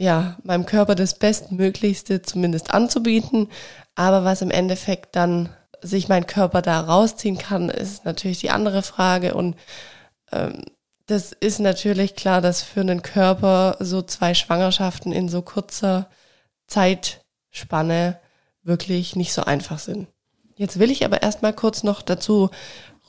ja 0.00 0.38
meinem 0.42 0.64
Körper 0.64 0.94
das 0.94 1.14
Bestmöglichste 1.14 2.22
zumindest 2.22 2.72
anzubieten, 2.72 3.48
aber 3.94 4.24
was 4.24 4.40
im 4.40 4.50
Endeffekt 4.50 5.14
dann 5.14 5.50
sich 5.82 6.08
mein 6.08 6.26
Körper 6.26 6.62
da 6.62 6.80
rausziehen 6.80 7.38
kann, 7.38 7.68
ist 7.68 8.04
natürlich 8.04 8.40
die 8.40 8.50
andere 8.50 8.82
Frage. 8.82 9.34
Und 9.34 9.56
ähm, 10.32 10.64
das 11.06 11.32
ist 11.32 11.60
natürlich 11.60 12.14
klar, 12.14 12.40
dass 12.40 12.62
für 12.62 12.80
einen 12.80 13.02
Körper 13.02 13.76
so 13.80 14.00
zwei 14.02 14.34
Schwangerschaften 14.34 15.12
in 15.12 15.28
so 15.28 15.42
kurzer 15.42 16.08
Zeitspanne 16.66 18.18
wirklich 18.62 19.16
nicht 19.16 19.32
so 19.32 19.42
einfach 19.42 19.78
sind. 19.78 20.08
Jetzt 20.56 20.78
will 20.78 20.90
ich 20.90 21.04
aber 21.04 21.22
erstmal 21.22 21.52
kurz 21.52 21.82
noch 21.82 22.02
dazu 22.02 22.50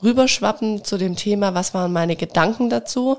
rüberschwappen 0.02 0.84
zu 0.84 0.98
dem 0.98 1.16
Thema, 1.16 1.54
was 1.54 1.74
waren 1.74 1.92
meine 1.92 2.16
Gedanken 2.16 2.70
dazu, 2.70 3.18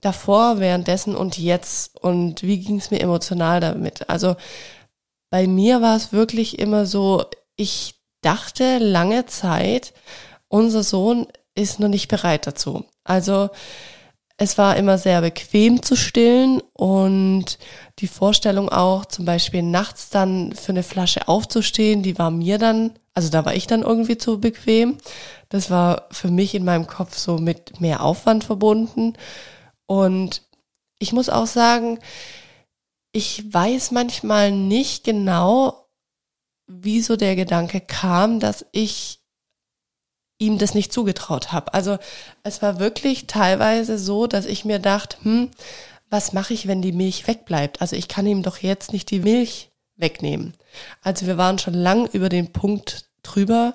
davor, 0.00 0.58
währenddessen 0.58 1.16
und 1.16 1.38
jetzt 1.38 1.98
und 2.02 2.42
wie 2.42 2.58
ging 2.58 2.78
es 2.78 2.90
mir 2.90 3.00
emotional 3.00 3.60
damit. 3.60 4.08
Also 4.08 4.36
bei 5.30 5.46
mir 5.46 5.80
war 5.82 5.96
es 5.96 6.12
wirklich 6.12 6.58
immer 6.58 6.86
so, 6.86 7.24
ich 7.56 7.94
dachte 8.20 8.78
lange 8.78 9.26
Zeit, 9.26 9.92
unser 10.48 10.82
Sohn 10.82 11.26
ist 11.54 11.80
noch 11.80 11.88
nicht 11.88 12.08
bereit 12.08 12.46
dazu. 12.46 12.84
Also 13.04 13.50
es 14.36 14.58
war 14.58 14.76
immer 14.76 14.98
sehr 14.98 15.20
bequem 15.20 15.82
zu 15.82 15.96
stillen 15.96 16.60
und 16.72 17.58
die 18.00 18.08
Vorstellung 18.08 18.68
auch, 18.68 19.04
zum 19.04 19.24
Beispiel 19.24 19.62
nachts 19.62 20.10
dann 20.10 20.52
für 20.52 20.72
eine 20.72 20.82
Flasche 20.82 21.28
aufzustehen, 21.28 22.02
die 22.02 22.18
war 22.18 22.30
mir 22.30 22.58
dann, 22.58 22.92
also 23.14 23.28
da 23.30 23.44
war 23.44 23.54
ich 23.54 23.66
dann 23.66 23.82
irgendwie 23.82 24.18
zu 24.18 24.40
bequem. 24.40 24.98
Das 25.48 25.70
war 25.70 26.08
für 26.10 26.30
mich 26.30 26.54
in 26.54 26.64
meinem 26.64 26.86
Kopf 26.86 27.16
so 27.16 27.38
mit 27.38 27.80
mehr 27.80 28.02
Aufwand 28.02 28.44
verbunden. 28.44 29.14
Und 29.86 30.42
ich 30.98 31.12
muss 31.12 31.28
auch 31.28 31.46
sagen, 31.46 32.00
ich 33.12 33.52
weiß 33.52 33.92
manchmal 33.92 34.50
nicht 34.50 35.04
genau, 35.04 35.86
wieso 36.66 37.16
der 37.16 37.36
Gedanke 37.36 37.80
kam, 37.80 38.40
dass 38.40 38.66
ich 38.72 39.20
ihm 40.38 40.58
das 40.58 40.74
nicht 40.74 40.92
zugetraut 40.92 41.52
habe. 41.52 41.72
Also 41.72 41.98
es 42.42 42.60
war 42.62 42.80
wirklich 42.80 43.28
teilweise 43.28 43.98
so, 43.98 44.26
dass 44.26 44.46
ich 44.46 44.64
mir 44.64 44.80
dachte, 44.80 45.18
hm, 45.22 45.50
was 46.10 46.32
mache 46.32 46.54
ich, 46.54 46.66
wenn 46.66 46.82
die 46.82 46.92
Milch 46.92 47.28
wegbleibt? 47.28 47.80
Also 47.80 47.94
ich 47.94 48.08
kann 48.08 48.26
ihm 48.26 48.42
doch 48.42 48.58
jetzt 48.58 48.92
nicht 48.92 49.10
die 49.10 49.20
Milch 49.20 49.70
wegnehmen. 49.96 50.54
Also 51.02 51.26
wir 51.26 51.36
waren 51.36 51.58
schon 51.58 51.74
lang 51.74 52.06
über 52.08 52.28
den 52.28 52.52
Punkt 52.52 53.06
drüber, 53.22 53.74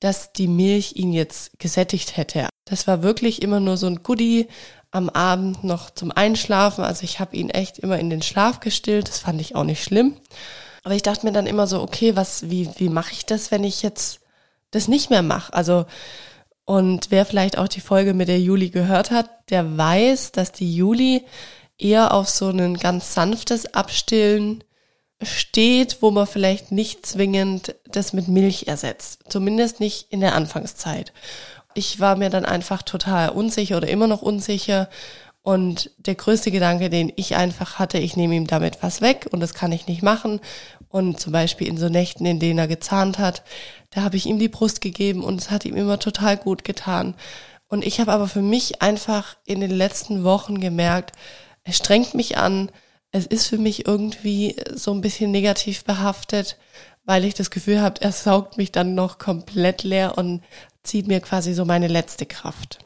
dass 0.00 0.32
die 0.32 0.48
Milch 0.48 0.96
ihn 0.96 1.12
jetzt 1.12 1.58
gesättigt 1.58 2.16
hätte. 2.16 2.48
Das 2.64 2.86
war 2.86 3.02
wirklich 3.02 3.42
immer 3.42 3.60
nur 3.60 3.76
so 3.76 3.86
ein 3.86 4.02
Goodie 4.02 4.48
am 4.90 5.08
Abend 5.08 5.62
noch 5.62 5.90
zum 5.90 6.10
Einschlafen. 6.10 6.84
Also 6.84 7.04
ich 7.04 7.20
habe 7.20 7.36
ihn 7.36 7.50
echt 7.50 7.78
immer 7.78 7.98
in 7.98 8.10
den 8.10 8.22
Schlaf 8.22 8.60
gestillt. 8.60 9.08
Das 9.08 9.18
fand 9.18 9.40
ich 9.40 9.54
auch 9.54 9.64
nicht 9.64 9.84
schlimm. 9.84 10.16
Aber 10.82 10.94
ich 10.94 11.02
dachte 11.02 11.26
mir 11.26 11.32
dann 11.32 11.46
immer 11.46 11.66
so, 11.66 11.82
okay, 11.82 12.16
was, 12.16 12.50
wie, 12.50 12.68
wie 12.76 12.88
mache 12.88 13.12
ich 13.12 13.26
das, 13.26 13.50
wenn 13.50 13.64
ich 13.64 13.82
jetzt 13.82 14.20
das 14.70 14.88
nicht 14.88 15.10
mehr 15.10 15.22
mache. 15.22 15.52
Also, 15.52 15.84
und 16.64 17.10
wer 17.10 17.26
vielleicht 17.26 17.58
auch 17.58 17.68
die 17.68 17.80
Folge 17.80 18.14
mit 18.14 18.28
der 18.28 18.40
Juli 18.40 18.70
gehört 18.70 19.10
hat, 19.10 19.28
der 19.50 19.76
weiß, 19.76 20.32
dass 20.32 20.52
die 20.52 20.74
Juli 20.74 21.24
eher 21.76 22.14
auf 22.14 22.28
so 22.28 22.48
ein 22.48 22.76
ganz 22.76 23.14
sanftes 23.14 23.74
Abstillen 23.74 24.62
steht, 25.22 25.98
wo 26.00 26.10
man 26.10 26.26
vielleicht 26.26 26.72
nicht 26.72 27.04
zwingend 27.04 27.74
das 27.86 28.12
mit 28.12 28.28
Milch 28.28 28.66
ersetzt. 28.68 29.24
Zumindest 29.28 29.80
nicht 29.80 30.06
in 30.10 30.20
der 30.20 30.34
Anfangszeit. 30.34 31.12
Ich 31.74 32.00
war 32.00 32.16
mir 32.16 32.30
dann 32.30 32.44
einfach 32.44 32.82
total 32.82 33.30
unsicher 33.30 33.76
oder 33.76 33.88
immer 33.88 34.06
noch 34.06 34.22
unsicher. 34.22 34.88
Und 35.42 35.90
der 35.98 36.16
größte 36.16 36.50
Gedanke, 36.50 36.90
den 36.90 37.12
ich 37.16 37.36
einfach 37.36 37.78
hatte, 37.78 37.98
ich 37.98 38.16
nehme 38.16 38.34
ihm 38.34 38.46
damit 38.46 38.82
was 38.82 39.00
weg 39.00 39.26
und 39.30 39.40
das 39.40 39.54
kann 39.54 39.72
ich 39.72 39.86
nicht 39.86 40.02
machen. 40.02 40.40
Und 40.88 41.20
zum 41.20 41.32
Beispiel 41.32 41.66
in 41.66 41.78
so 41.78 41.88
Nächten, 41.88 42.26
in 42.26 42.40
denen 42.40 42.58
er 42.58 42.68
gezahnt 42.68 43.18
hat, 43.18 43.42
da 43.90 44.02
habe 44.02 44.16
ich 44.16 44.26
ihm 44.26 44.38
die 44.38 44.48
Brust 44.48 44.80
gegeben 44.80 45.24
und 45.24 45.40
es 45.40 45.50
hat 45.50 45.64
ihm 45.64 45.76
immer 45.76 45.98
total 45.98 46.36
gut 46.36 46.64
getan. 46.64 47.14
Und 47.68 47.86
ich 47.86 48.00
habe 48.00 48.12
aber 48.12 48.26
für 48.26 48.42
mich 48.42 48.82
einfach 48.82 49.36
in 49.46 49.60
den 49.60 49.70
letzten 49.70 50.24
Wochen 50.24 50.60
gemerkt, 50.60 51.12
es 51.62 51.76
strengt 51.76 52.14
mich 52.14 52.36
an, 52.36 52.70
es 53.12 53.26
ist 53.26 53.46
für 53.48 53.58
mich 53.58 53.86
irgendwie 53.86 54.56
so 54.74 54.92
ein 54.92 55.00
bisschen 55.00 55.30
negativ 55.30 55.84
behaftet, 55.84 56.56
weil 57.04 57.24
ich 57.24 57.34
das 57.34 57.50
Gefühl 57.50 57.80
habe, 57.80 58.00
er 58.00 58.12
saugt 58.12 58.56
mich 58.56 58.72
dann 58.72 58.94
noch 58.94 59.18
komplett 59.18 59.82
leer 59.82 60.16
und 60.16 60.42
zieht 60.82 61.06
mir 61.08 61.20
quasi 61.20 61.54
so 61.54 61.64
meine 61.64 61.88
letzte 61.88 62.26
Kraft. 62.26 62.78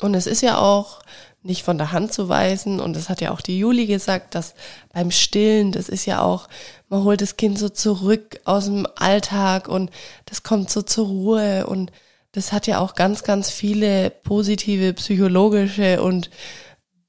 Und 0.00 0.14
es 0.14 0.26
ist 0.26 0.42
ja 0.42 0.58
auch 0.58 1.00
nicht 1.42 1.62
von 1.62 1.78
der 1.78 1.92
Hand 1.92 2.12
zu 2.12 2.28
weisen. 2.28 2.80
Und 2.80 2.94
das 2.94 3.08
hat 3.08 3.20
ja 3.20 3.32
auch 3.32 3.40
die 3.40 3.58
Juli 3.58 3.86
gesagt, 3.86 4.34
dass 4.34 4.54
beim 4.92 5.10
Stillen, 5.10 5.72
das 5.72 5.88
ist 5.88 6.06
ja 6.06 6.22
auch, 6.22 6.48
man 6.88 7.04
holt 7.04 7.20
das 7.20 7.36
Kind 7.36 7.58
so 7.58 7.68
zurück 7.68 8.40
aus 8.44 8.66
dem 8.66 8.86
Alltag 8.96 9.68
und 9.68 9.90
das 10.26 10.42
kommt 10.42 10.70
so 10.70 10.82
zur 10.82 11.06
Ruhe. 11.06 11.66
Und 11.66 11.92
das 12.32 12.52
hat 12.52 12.66
ja 12.66 12.78
auch 12.78 12.94
ganz, 12.94 13.24
ganz 13.24 13.50
viele 13.50 14.10
positive 14.10 14.92
psychologische 14.94 16.02
und 16.02 16.30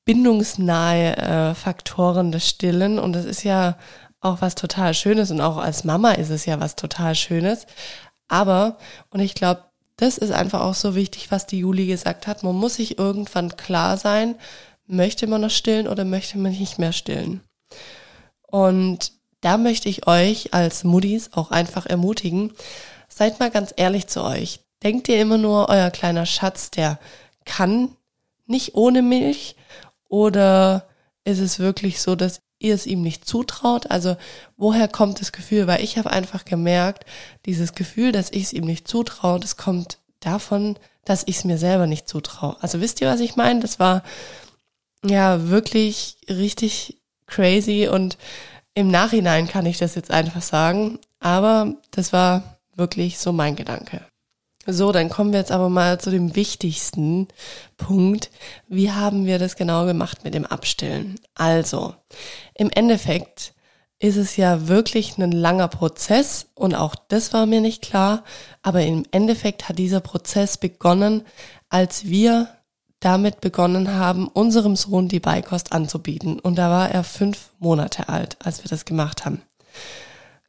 bindungsnahe 0.06 1.18
äh, 1.18 1.56
Faktoren 1.56 2.32
des 2.32 2.48
Stillen. 2.48 3.00
Und 3.00 3.14
das 3.14 3.26
ist 3.26 3.44
ja 3.44 3.78
auch 4.20 4.42
was 4.42 4.56
total 4.56 4.94
Schönes. 4.94 5.32
Und 5.32 5.42
auch 5.42 5.58
als 5.58 5.84
Mama 5.84 6.12
ist 6.12 6.30
es 6.30 6.46
ja 6.46 6.60
was 6.60 6.76
total 6.76 7.16
Schönes. 7.16 7.66
Aber, 8.28 8.78
und 9.10 9.20
ich 9.20 9.36
glaube, 9.36 9.64
das 9.98 10.18
ist 10.18 10.32
einfach 10.32 10.62
auch 10.62 10.74
so 10.74 10.96
wichtig, 10.96 11.32
was 11.32 11.46
die 11.46 11.60
Juli 11.60 11.86
gesagt 11.86 12.28
hat. 12.28 12.44
Man 12.44 12.56
muss 12.56 12.76
sich 12.76 12.98
irgendwann 12.98 13.56
klar 13.58 13.98
sein, 13.98 14.36
möchte 14.88 15.28
man 15.28 15.42
noch 15.42 15.50
stillen 15.50 15.88
oder 15.88 16.04
möchte 16.04 16.38
man 16.38 16.52
nicht 16.52 16.80
mehr 16.80 16.94
stillen. 16.94 17.42
Und 18.42 19.14
da 19.42 19.58
möchte 19.58 19.90
ich 19.90 20.08
euch 20.08 20.54
als 20.54 20.84
Muddis 20.84 21.32
auch 21.34 21.52
einfach 21.52 21.86
ermutigen, 21.86 22.54
seid 23.08 23.40
mal 23.40 23.52
ganz 23.52 23.74
ehrlich 23.76 24.08
zu 24.08 24.24
euch. 24.24 24.62
Denkt 24.84 25.08
ihr 25.10 25.22
immer 25.22 25.38
nur, 25.38 25.70
euer 25.70 25.92
kleiner 25.92 26.26
Schatz, 26.26 26.72
der 26.72 27.00
kann 27.46 27.90
nicht 28.46 28.76
ohne 28.76 29.02
Milch? 29.02 29.56
Oder 30.14 30.88
ist 31.24 31.40
es 31.40 31.58
wirklich 31.58 32.00
so, 32.00 32.14
dass 32.14 32.44
ihr 32.60 32.76
es 32.76 32.86
ihm 32.86 33.02
nicht 33.02 33.28
zutraut? 33.28 33.90
Also 33.90 34.16
woher 34.58 34.88
kommt 34.88 35.20
das 35.20 35.32
Gefühl? 35.32 35.66
Weil 35.66 35.84
ich 35.84 35.98
habe 35.98 36.12
einfach 36.12 36.46
gemerkt, 36.46 37.06
dieses 37.48 37.74
Gefühl, 37.74 38.12
dass 38.12 38.30
ich 38.30 38.44
es 38.44 38.54
ihm 38.54 38.64
nicht 38.64 38.88
zutraue, 38.88 39.40
das 39.40 39.58
kommt 39.58 39.98
davon, 40.20 40.78
dass 41.04 41.24
ich 41.26 41.38
es 41.38 41.46
mir 41.46 41.58
selber 41.58 41.88
nicht 41.88 42.08
zutraue. 42.08 42.58
Also 42.62 42.80
wisst 42.80 43.02
ihr, 43.02 43.08
was 43.08 43.22
ich 43.22 43.38
meine? 43.38 43.62
Das 43.62 43.80
war 43.80 44.04
ja 45.04 45.50
wirklich 45.50 46.18
richtig 46.30 47.02
crazy 47.26 47.88
und 47.92 48.20
im 48.76 48.90
Nachhinein 48.90 49.48
kann 49.48 49.66
ich 49.66 49.80
das 49.80 49.96
jetzt 49.96 50.12
einfach 50.12 50.44
sagen, 50.44 51.00
aber 51.22 51.74
das 51.90 52.14
war 52.14 52.60
wirklich 52.76 53.18
so 53.18 53.34
mein 53.34 53.56
Gedanke. 53.56 54.06
So, 54.66 54.94
dann 54.94 55.10
kommen 55.10 55.34
wir 55.34 55.40
jetzt 55.40 55.52
aber 55.52 55.68
mal 55.68 56.00
zu 56.00 56.10
dem 56.10 56.36
wichtigsten 56.36 57.28
Punkt. 57.76 58.32
Wie 58.70 58.92
haben 58.92 59.26
wir 59.26 59.38
das 59.38 59.58
genau 59.58 59.86
gemacht 59.86 60.24
mit 60.24 60.34
dem 60.34 60.46
Abstillen? 60.46 61.20
Also, 61.36 61.96
im 62.54 62.70
Endeffekt 62.70 63.54
ist 64.00 64.16
es 64.16 64.38
ja 64.38 64.68
wirklich 64.70 65.18
ein 65.18 65.32
langer 65.34 65.68
Prozess 65.68 66.48
und 66.56 66.76
auch 66.76 66.96
das 66.96 67.34
war 67.34 67.46
mir 67.46 67.60
nicht 67.60 67.82
klar, 67.82 68.24
aber 68.62 68.84
im 68.84 69.06
Endeffekt 69.12 69.68
hat 69.68 69.80
dieser 69.80 70.00
Prozess 70.00 70.58
begonnen, 70.58 71.24
als 71.70 72.06
wir 72.06 72.48
damit 73.02 73.42
begonnen 73.42 73.94
haben, 73.94 74.30
unserem 74.30 74.78
Sohn 74.78 75.10
die 75.10 75.20
Beikost 75.20 75.74
anzubieten. 75.74 76.40
Und 76.40 76.58
da 76.58 76.70
war 76.70 76.90
er 76.90 77.04
fünf 77.04 77.50
Monate 77.60 78.08
alt, 78.08 78.38
als 78.40 78.64
wir 78.64 78.70
das 78.70 78.86
gemacht 78.86 79.26
haben. 79.26 79.42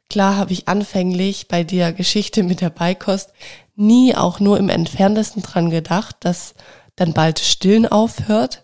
Klar 0.09 0.37
habe 0.37 0.53
ich 0.53 0.67
anfänglich 0.67 1.47
bei 1.47 1.63
der 1.63 1.91
Geschichte 1.91 2.43
mit 2.43 2.61
der 2.61 2.69
Beikost 2.69 3.31
nie 3.75 4.15
auch 4.15 4.39
nur 4.39 4.57
im 4.57 4.69
entferntesten 4.69 5.41
dran 5.41 5.69
gedacht, 5.69 6.17
dass 6.21 6.53
dann 6.95 7.13
bald 7.13 7.39
Stillen 7.39 7.85
aufhört. 7.85 8.63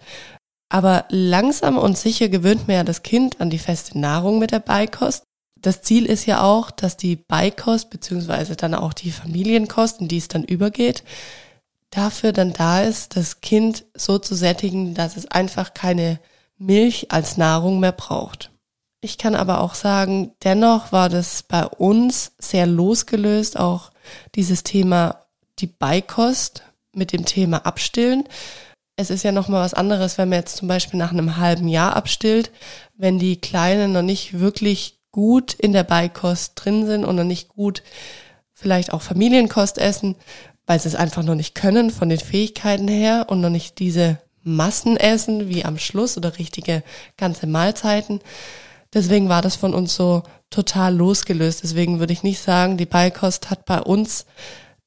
Aber 0.69 1.05
langsam 1.09 1.77
und 1.77 1.97
sicher 1.97 2.29
gewöhnt 2.29 2.67
man 2.67 2.77
ja 2.77 2.83
das 2.83 3.03
Kind 3.03 3.41
an 3.41 3.49
die 3.49 3.59
feste 3.59 3.99
Nahrung 3.99 4.39
mit 4.39 4.51
der 4.51 4.59
Beikost. 4.59 5.23
Das 5.59 5.81
Ziel 5.81 6.05
ist 6.05 6.25
ja 6.25 6.41
auch, 6.43 6.71
dass 6.71 6.97
die 6.97 7.17
Beikost 7.17 7.89
beziehungsweise 7.89 8.55
dann 8.55 8.73
auch 8.73 8.93
die 8.93 9.11
Familienkost, 9.11 10.01
in 10.01 10.07
die 10.07 10.17
es 10.17 10.27
dann 10.27 10.43
übergeht, 10.43 11.03
dafür 11.91 12.31
dann 12.31 12.53
da 12.53 12.81
ist, 12.81 13.15
das 13.15 13.41
Kind 13.41 13.85
so 13.93 14.17
zu 14.17 14.33
sättigen, 14.33 14.93
dass 14.93 15.17
es 15.17 15.27
einfach 15.27 15.73
keine 15.73 16.19
Milch 16.57 17.11
als 17.11 17.37
Nahrung 17.37 17.79
mehr 17.79 17.91
braucht. 17.91 18.51
Ich 19.01 19.17
kann 19.17 19.35
aber 19.35 19.61
auch 19.61 19.73
sagen, 19.73 20.31
dennoch 20.43 20.91
war 20.91 21.09
das 21.09 21.43
bei 21.43 21.65
uns 21.65 22.33
sehr 22.39 22.65
losgelöst, 22.65 23.59
auch 23.59 23.90
dieses 24.35 24.63
Thema 24.63 25.25
die 25.59 25.67
Beikost 25.67 26.63
mit 26.93 27.13
dem 27.13 27.25
Thema 27.25 27.65
Abstillen. 27.65 28.23
Es 28.95 29.09
ist 29.09 29.23
ja 29.23 29.31
nochmal 29.31 29.63
was 29.63 29.73
anderes, 29.73 30.17
wenn 30.17 30.29
man 30.29 30.39
jetzt 30.39 30.57
zum 30.57 30.67
Beispiel 30.67 30.99
nach 30.99 31.11
einem 31.11 31.37
halben 31.37 31.67
Jahr 31.67 31.95
abstillt, 31.95 32.51
wenn 32.95 33.19
die 33.19 33.39
Kleinen 33.39 33.93
noch 33.93 34.01
nicht 34.01 34.39
wirklich 34.39 34.99
gut 35.11 35.53
in 35.53 35.73
der 35.73 35.83
Beikost 35.83 36.53
drin 36.55 36.85
sind 36.85 37.05
und 37.05 37.15
noch 37.15 37.23
nicht 37.23 37.49
gut 37.49 37.83
vielleicht 38.53 38.93
auch 38.93 39.01
Familienkost 39.01 39.77
essen, 39.77 40.15
weil 40.65 40.79
sie 40.79 40.87
es 40.87 40.95
einfach 40.95 41.23
noch 41.23 41.35
nicht 41.35 41.55
können 41.55 41.89
von 41.89 42.09
den 42.09 42.19
Fähigkeiten 42.19 42.87
her 42.87 43.25
und 43.29 43.41
noch 43.41 43.49
nicht 43.49 43.79
diese 43.79 44.19
Massen 44.43 44.97
essen 44.97 45.49
wie 45.49 45.65
am 45.65 45.77
Schluss 45.77 46.17
oder 46.17 46.37
richtige 46.37 46.83
ganze 47.17 47.47
Mahlzeiten 47.47 48.21
Deswegen 48.93 49.29
war 49.29 49.41
das 49.41 49.55
von 49.55 49.73
uns 49.73 49.95
so 49.95 50.23
total 50.49 50.95
losgelöst. 50.95 51.63
Deswegen 51.63 51.99
würde 51.99 52.13
ich 52.13 52.23
nicht 52.23 52.41
sagen, 52.41 52.77
die 52.77 52.85
Beikost 52.85 53.49
hat 53.49 53.65
bei 53.65 53.79
uns 53.81 54.25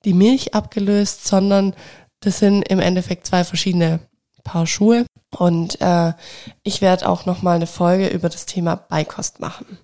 die 0.04 0.12
Milch 0.12 0.54
abgelöst, 0.54 1.26
sondern 1.26 1.74
das 2.20 2.38
sind 2.38 2.62
im 2.68 2.80
Endeffekt 2.80 3.26
zwei 3.26 3.44
verschiedene 3.44 4.00
Paar 4.44 4.66
Schuhe. 4.66 5.06
Und 5.36 5.80
äh, 5.80 6.12
ich 6.62 6.82
werde 6.82 7.08
auch 7.08 7.24
nochmal 7.24 7.56
eine 7.56 7.66
Folge 7.66 8.08
über 8.08 8.28
das 8.28 8.46
Thema 8.46 8.76
Beikost 8.76 9.40
machen. 9.40 9.78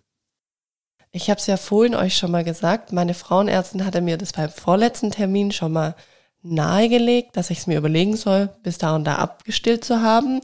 Ich 1.12 1.28
habe 1.28 1.40
es 1.40 1.46
ja 1.46 1.56
vorhin 1.56 1.96
euch 1.96 2.16
schon 2.16 2.30
mal 2.30 2.44
gesagt, 2.44 2.92
meine 2.92 3.14
Frauenärztin 3.14 3.84
hatte 3.84 4.00
mir 4.00 4.16
das 4.16 4.32
beim 4.32 4.50
vorletzten 4.50 5.10
Termin 5.10 5.50
schon 5.50 5.72
mal 5.72 5.96
nahegelegt, 6.42 7.36
dass 7.36 7.50
ich 7.50 7.58
es 7.58 7.66
mir 7.66 7.78
überlegen 7.78 8.16
soll, 8.16 8.48
bis 8.62 8.78
da 8.78 8.94
und 8.94 9.04
da 9.04 9.16
abgestillt 9.16 9.84
zu 9.84 10.02
haben. 10.02 10.40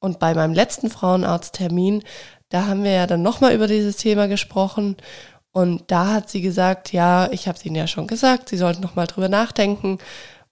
Und 0.00 0.18
bei 0.18 0.34
meinem 0.34 0.54
letzten 0.54 0.88
Frauenarzttermin, 0.88 2.02
da 2.52 2.66
haben 2.66 2.84
wir 2.84 2.92
ja 2.92 3.06
dann 3.06 3.22
nochmal 3.22 3.54
über 3.54 3.66
dieses 3.66 3.96
Thema 3.96 4.28
gesprochen. 4.28 4.96
Und 5.52 5.84
da 5.90 6.12
hat 6.12 6.30
sie 6.30 6.40
gesagt, 6.40 6.92
ja, 6.92 7.30
ich 7.32 7.48
habe 7.48 7.58
es 7.58 7.64
Ihnen 7.64 7.76
ja 7.76 7.86
schon 7.86 8.06
gesagt, 8.06 8.48
Sie 8.48 8.56
sollten 8.56 8.82
nochmal 8.82 9.06
drüber 9.06 9.28
nachdenken. 9.28 9.98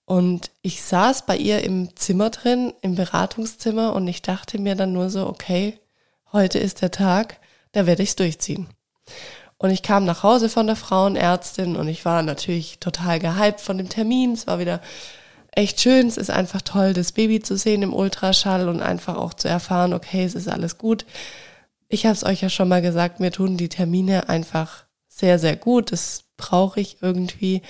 Und 0.04 0.50
ich 0.62 0.82
saß 0.82 1.26
bei 1.26 1.36
ihr 1.36 1.62
im 1.62 1.94
Zimmer 1.96 2.30
drin, 2.30 2.72
im 2.82 2.96
Beratungszimmer, 2.96 3.94
und 3.94 4.08
ich 4.08 4.22
dachte 4.22 4.58
mir 4.58 4.74
dann 4.74 4.92
nur 4.92 5.08
so, 5.08 5.26
okay, 5.26 5.78
heute 6.32 6.58
ist 6.58 6.82
der 6.82 6.90
Tag, 6.90 7.38
da 7.72 7.86
werde 7.86 8.02
ich 8.02 8.10
es 8.10 8.16
durchziehen. 8.16 8.68
Und 9.58 9.70
ich 9.70 9.82
kam 9.82 10.04
nach 10.06 10.22
Hause 10.22 10.48
von 10.48 10.66
der 10.66 10.76
Frauenärztin 10.76 11.76
und 11.76 11.86
ich 11.86 12.06
war 12.06 12.22
natürlich 12.22 12.78
total 12.78 13.18
gehypt 13.18 13.60
von 13.60 13.76
dem 13.76 13.90
Termin. 13.90 14.32
Es 14.32 14.46
war 14.46 14.58
wieder 14.58 14.80
echt 15.52 15.80
schön. 15.80 16.06
Es 16.08 16.16
ist 16.16 16.30
einfach 16.30 16.62
toll, 16.62 16.94
das 16.94 17.12
Baby 17.12 17.40
zu 17.40 17.56
sehen 17.56 17.82
im 17.82 17.92
Ultraschall 17.92 18.68
und 18.68 18.80
einfach 18.80 19.16
auch 19.16 19.34
zu 19.34 19.48
erfahren, 19.48 19.92
okay, 19.92 20.24
es 20.24 20.34
ist 20.34 20.48
alles 20.48 20.78
gut. 20.78 21.04
Ich 21.90 22.06
habe 22.06 22.14
es 22.14 22.24
euch 22.24 22.40
ja 22.40 22.48
schon 22.48 22.68
mal 22.68 22.80
gesagt, 22.80 23.20
mir 23.20 23.32
tun 23.32 23.56
die 23.56 23.68
Termine 23.68 24.28
einfach 24.28 24.84
sehr, 25.08 25.38
sehr 25.38 25.56
gut. 25.56 25.92
Das 25.92 26.24
brauche 26.36 26.80
ich 26.80 26.98
irgendwie. 27.02 27.62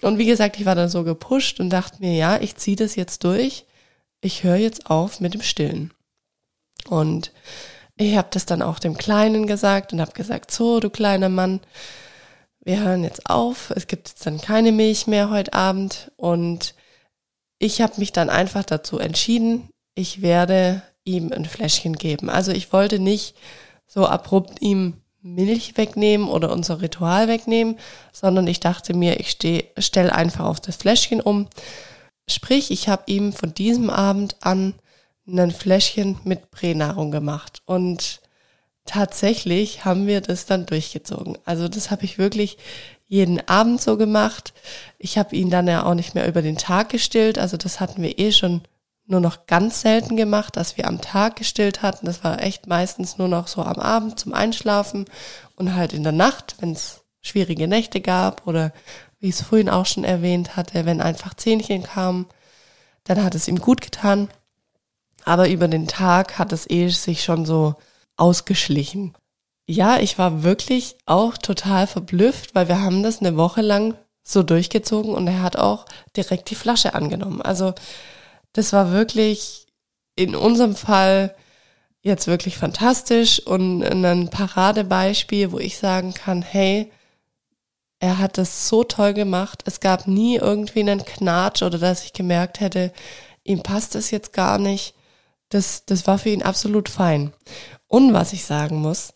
Und 0.00 0.18
wie 0.18 0.26
gesagt, 0.26 0.58
ich 0.58 0.64
war 0.64 0.76
dann 0.76 0.88
so 0.88 1.02
gepusht 1.02 1.60
und 1.60 1.70
dachte 1.70 1.96
mir, 2.00 2.14
ja, 2.14 2.40
ich 2.40 2.56
ziehe 2.56 2.76
das 2.76 2.94
jetzt 2.94 3.24
durch. 3.24 3.66
Ich 4.20 4.44
höre 4.44 4.56
jetzt 4.56 4.88
auf 4.88 5.20
mit 5.20 5.34
dem 5.34 5.42
Stillen. 5.42 5.92
Und 6.88 7.32
ich 7.96 8.16
habe 8.16 8.28
das 8.30 8.46
dann 8.46 8.62
auch 8.62 8.78
dem 8.78 8.96
Kleinen 8.96 9.46
gesagt 9.46 9.92
und 9.92 10.00
habe 10.00 10.12
gesagt, 10.12 10.52
so, 10.52 10.78
du 10.78 10.88
kleiner 10.88 11.28
Mann, 11.28 11.60
wir 12.64 12.80
hören 12.80 13.02
jetzt 13.02 13.28
auf, 13.28 13.72
es 13.74 13.88
gibt 13.88 14.08
jetzt 14.08 14.24
dann 14.24 14.40
keine 14.40 14.70
Milch 14.70 15.08
mehr 15.08 15.30
heute 15.30 15.52
Abend 15.52 16.12
und 16.16 16.74
ich 17.58 17.80
habe 17.80 17.94
mich 17.98 18.12
dann 18.12 18.30
einfach 18.30 18.64
dazu 18.64 18.98
entschieden, 18.98 19.68
ich 19.94 20.22
werde 20.22 20.82
ihm 21.04 21.32
ein 21.32 21.44
Fläschchen 21.44 21.94
geben. 21.96 22.30
Also 22.30 22.52
ich 22.52 22.72
wollte 22.72 22.98
nicht 22.98 23.34
so 23.86 24.06
abrupt 24.06 24.62
ihm 24.62 24.94
Milch 25.22 25.76
wegnehmen 25.76 26.28
oder 26.28 26.52
unser 26.52 26.82
Ritual 26.82 27.28
wegnehmen, 27.28 27.78
sondern 28.12 28.46
ich 28.46 28.60
dachte 28.60 28.94
mir, 28.94 29.20
ich 29.20 29.38
stelle 29.78 30.14
einfach 30.14 30.44
auf 30.44 30.60
das 30.60 30.76
Fläschchen 30.76 31.20
um. 31.20 31.48
Sprich, 32.28 32.70
ich 32.70 32.88
habe 32.88 33.04
ihm 33.06 33.32
von 33.32 33.54
diesem 33.54 33.88
Abend 33.90 34.36
an 34.40 34.74
ein 35.26 35.50
Fläschchen 35.52 36.18
mit 36.24 36.50
Pränahrung 36.50 37.10
gemacht. 37.10 37.62
Und 37.66 38.20
tatsächlich 38.84 39.84
haben 39.84 40.06
wir 40.06 40.20
das 40.20 40.46
dann 40.46 40.66
durchgezogen. 40.66 41.38
Also 41.44 41.68
das 41.68 41.90
habe 41.90 42.04
ich 42.04 42.18
wirklich 42.18 42.58
jeden 43.06 43.46
Abend 43.48 43.80
so 43.80 43.96
gemacht. 43.96 44.52
Ich 44.98 45.18
habe 45.18 45.36
ihn 45.36 45.50
dann 45.50 45.68
ja 45.68 45.84
auch 45.84 45.94
nicht 45.94 46.14
mehr 46.14 46.26
über 46.26 46.42
den 46.42 46.56
Tag 46.56 46.88
gestillt. 46.88 47.38
Also 47.38 47.56
das 47.56 47.78
hatten 47.78 48.02
wir 48.02 48.18
eh 48.18 48.32
schon 48.32 48.62
nur 49.06 49.20
noch 49.20 49.46
ganz 49.46 49.80
selten 49.80 50.16
gemacht, 50.16 50.56
dass 50.56 50.76
wir 50.76 50.86
am 50.86 51.00
Tag 51.00 51.36
gestillt 51.36 51.82
hatten. 51.82 52.06
Das 52.06 52.22
war 52.24 52.42
echt 52.42 52.66
meistens 52.66 53.18
nur 53.18 53.28
noch 53.28 53.48
so 53.48 53.62
am 53.62 53.78
Abend 53.78 54.18
zum 54.18 54.32
Einschlafen 54.32 55.06
und 55.56 55.74
halt 55.74 55.92
in 55.92 56.02
der 56.02 56.12
Nacht, 56.12 56.56
wenn 56.60 56.72
es 56.72 57.02
schwierige 57.20 57.68
Nächte 57.68 58.00
gab 58.00 58.46
oder 58.46 58.72
wie 59.18 59.28
ich 59.28 59.36
es 59.36 59.42
vorhin 59.42 59.70
auch 59.70 59.86
schon 59.86 60.04
erwähnt 60.04 60.56
hatte, 60.56 60.84
wenn 60.84 61.00
einfach 61.00 61.34
Zähnchen 61.34 61.84
kamen, 61.84 62.26
dann 63.04 63.22
hat 63.22 63.34
es 63.34 63.48
ihm 63.48 63.58
gut 63.58 63.80
getan. 63.80 64.28
Aber 65.24 65.48
über 65.48 65.68
den 65.68 65.86
Tag 65.86 66.38
hat 66.38 66.52
es 66.52 66.68
eh 66.68 66.88
sich 66.88 67.22
schon 67.22 67.44
so 67.44 67.76
ausgeschlichen. 68.16 69.14
Ja, 69.66 69.98
ich 69.98 70.18
war 70.18 70.42
wirklich 70.42 70.96
auch 71.06 71.38
total 71.38 71.86
verblüfft, 71.86 72.54
weil 72.54 72.66
wir 72.68 72.80
haben 72.80 73.02
das 73.04 73.20
eine 73.20 73.36
Woche 73.36 73.60
lang 73.60 73.94
so 74.24 74.42
durchgezogen 74.42 75.14
und 75.14 75.26
er 75.26 75.42
hat 75.42 75.56
auch 75.56 75.86
direkt 76.16 76.50
die 76.50 76.56
Flasche 76.56 76.94
angenommen. 76.94 77.42
Also 77.42 77.74
das 78.52 78.72
war 78.72 78.92
wirklich 78.92 79.66
in 80.16 80.36
unserem 80.36 80.76
Fall 80.76 81.34
jetzt 82.02 82.26
wirklich 82.26 82.58
fantastisch 82.58 83.40
und 83.40 83.82
ein 83.82 84.28
Paradebeispiel, 84.28 85.52
wo 85.52 85.58
ich 85.58 85.78
sagen 85.78 86.12
kann, 86.14 86.42
hey, 86.42 86.90
er 88.00 88.18
hat 88.18 88.36
das 88.36 88.68
so 88.68 88.82
toll 88.82 89.14
gemacht. 89.14 89.62
Es 89.64 89.78
gab 89.78 90.08
nie 90.08 90.36
irgendwie 90.36 90.80
einen 90.80 91.04
Knatsch 91.04 91.62
oder 91.62 91.78
dass 91.78 92.04
ich 92.04 92.12
gemerkt 92.12 92.58
hätte, 92.58 92.92
ihm 93.44 93.62
passt 93.62 93.94
das 93.94 94.10
jetzt 94.10 94.32
gar 94.32 94.58
nicht. 94.58 94.94
Das, 95.50 95.84
das 95.86 96.06
war 96.06 96.18
für 96.18 96.30
ihn 96.30 96.42
absolut 96.42 96.88
fein. 96.88 97.32
Und 97.86 98.12
was 98.12 98.32
ich 98.32 98.44
sagen 98.44 98.76
muss, 98.76 99.14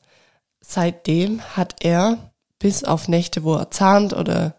seitdem 0.60 1.42
hat 1.56 1.76
er 1.80 2.32
bis 2.58 2.84
auf 2.84 3.08
Nächte, 3.08 3.42
wo 3.42 3.56
er 3.56 3.70
zahnt 3.70 4.12
oder 4.12 4.54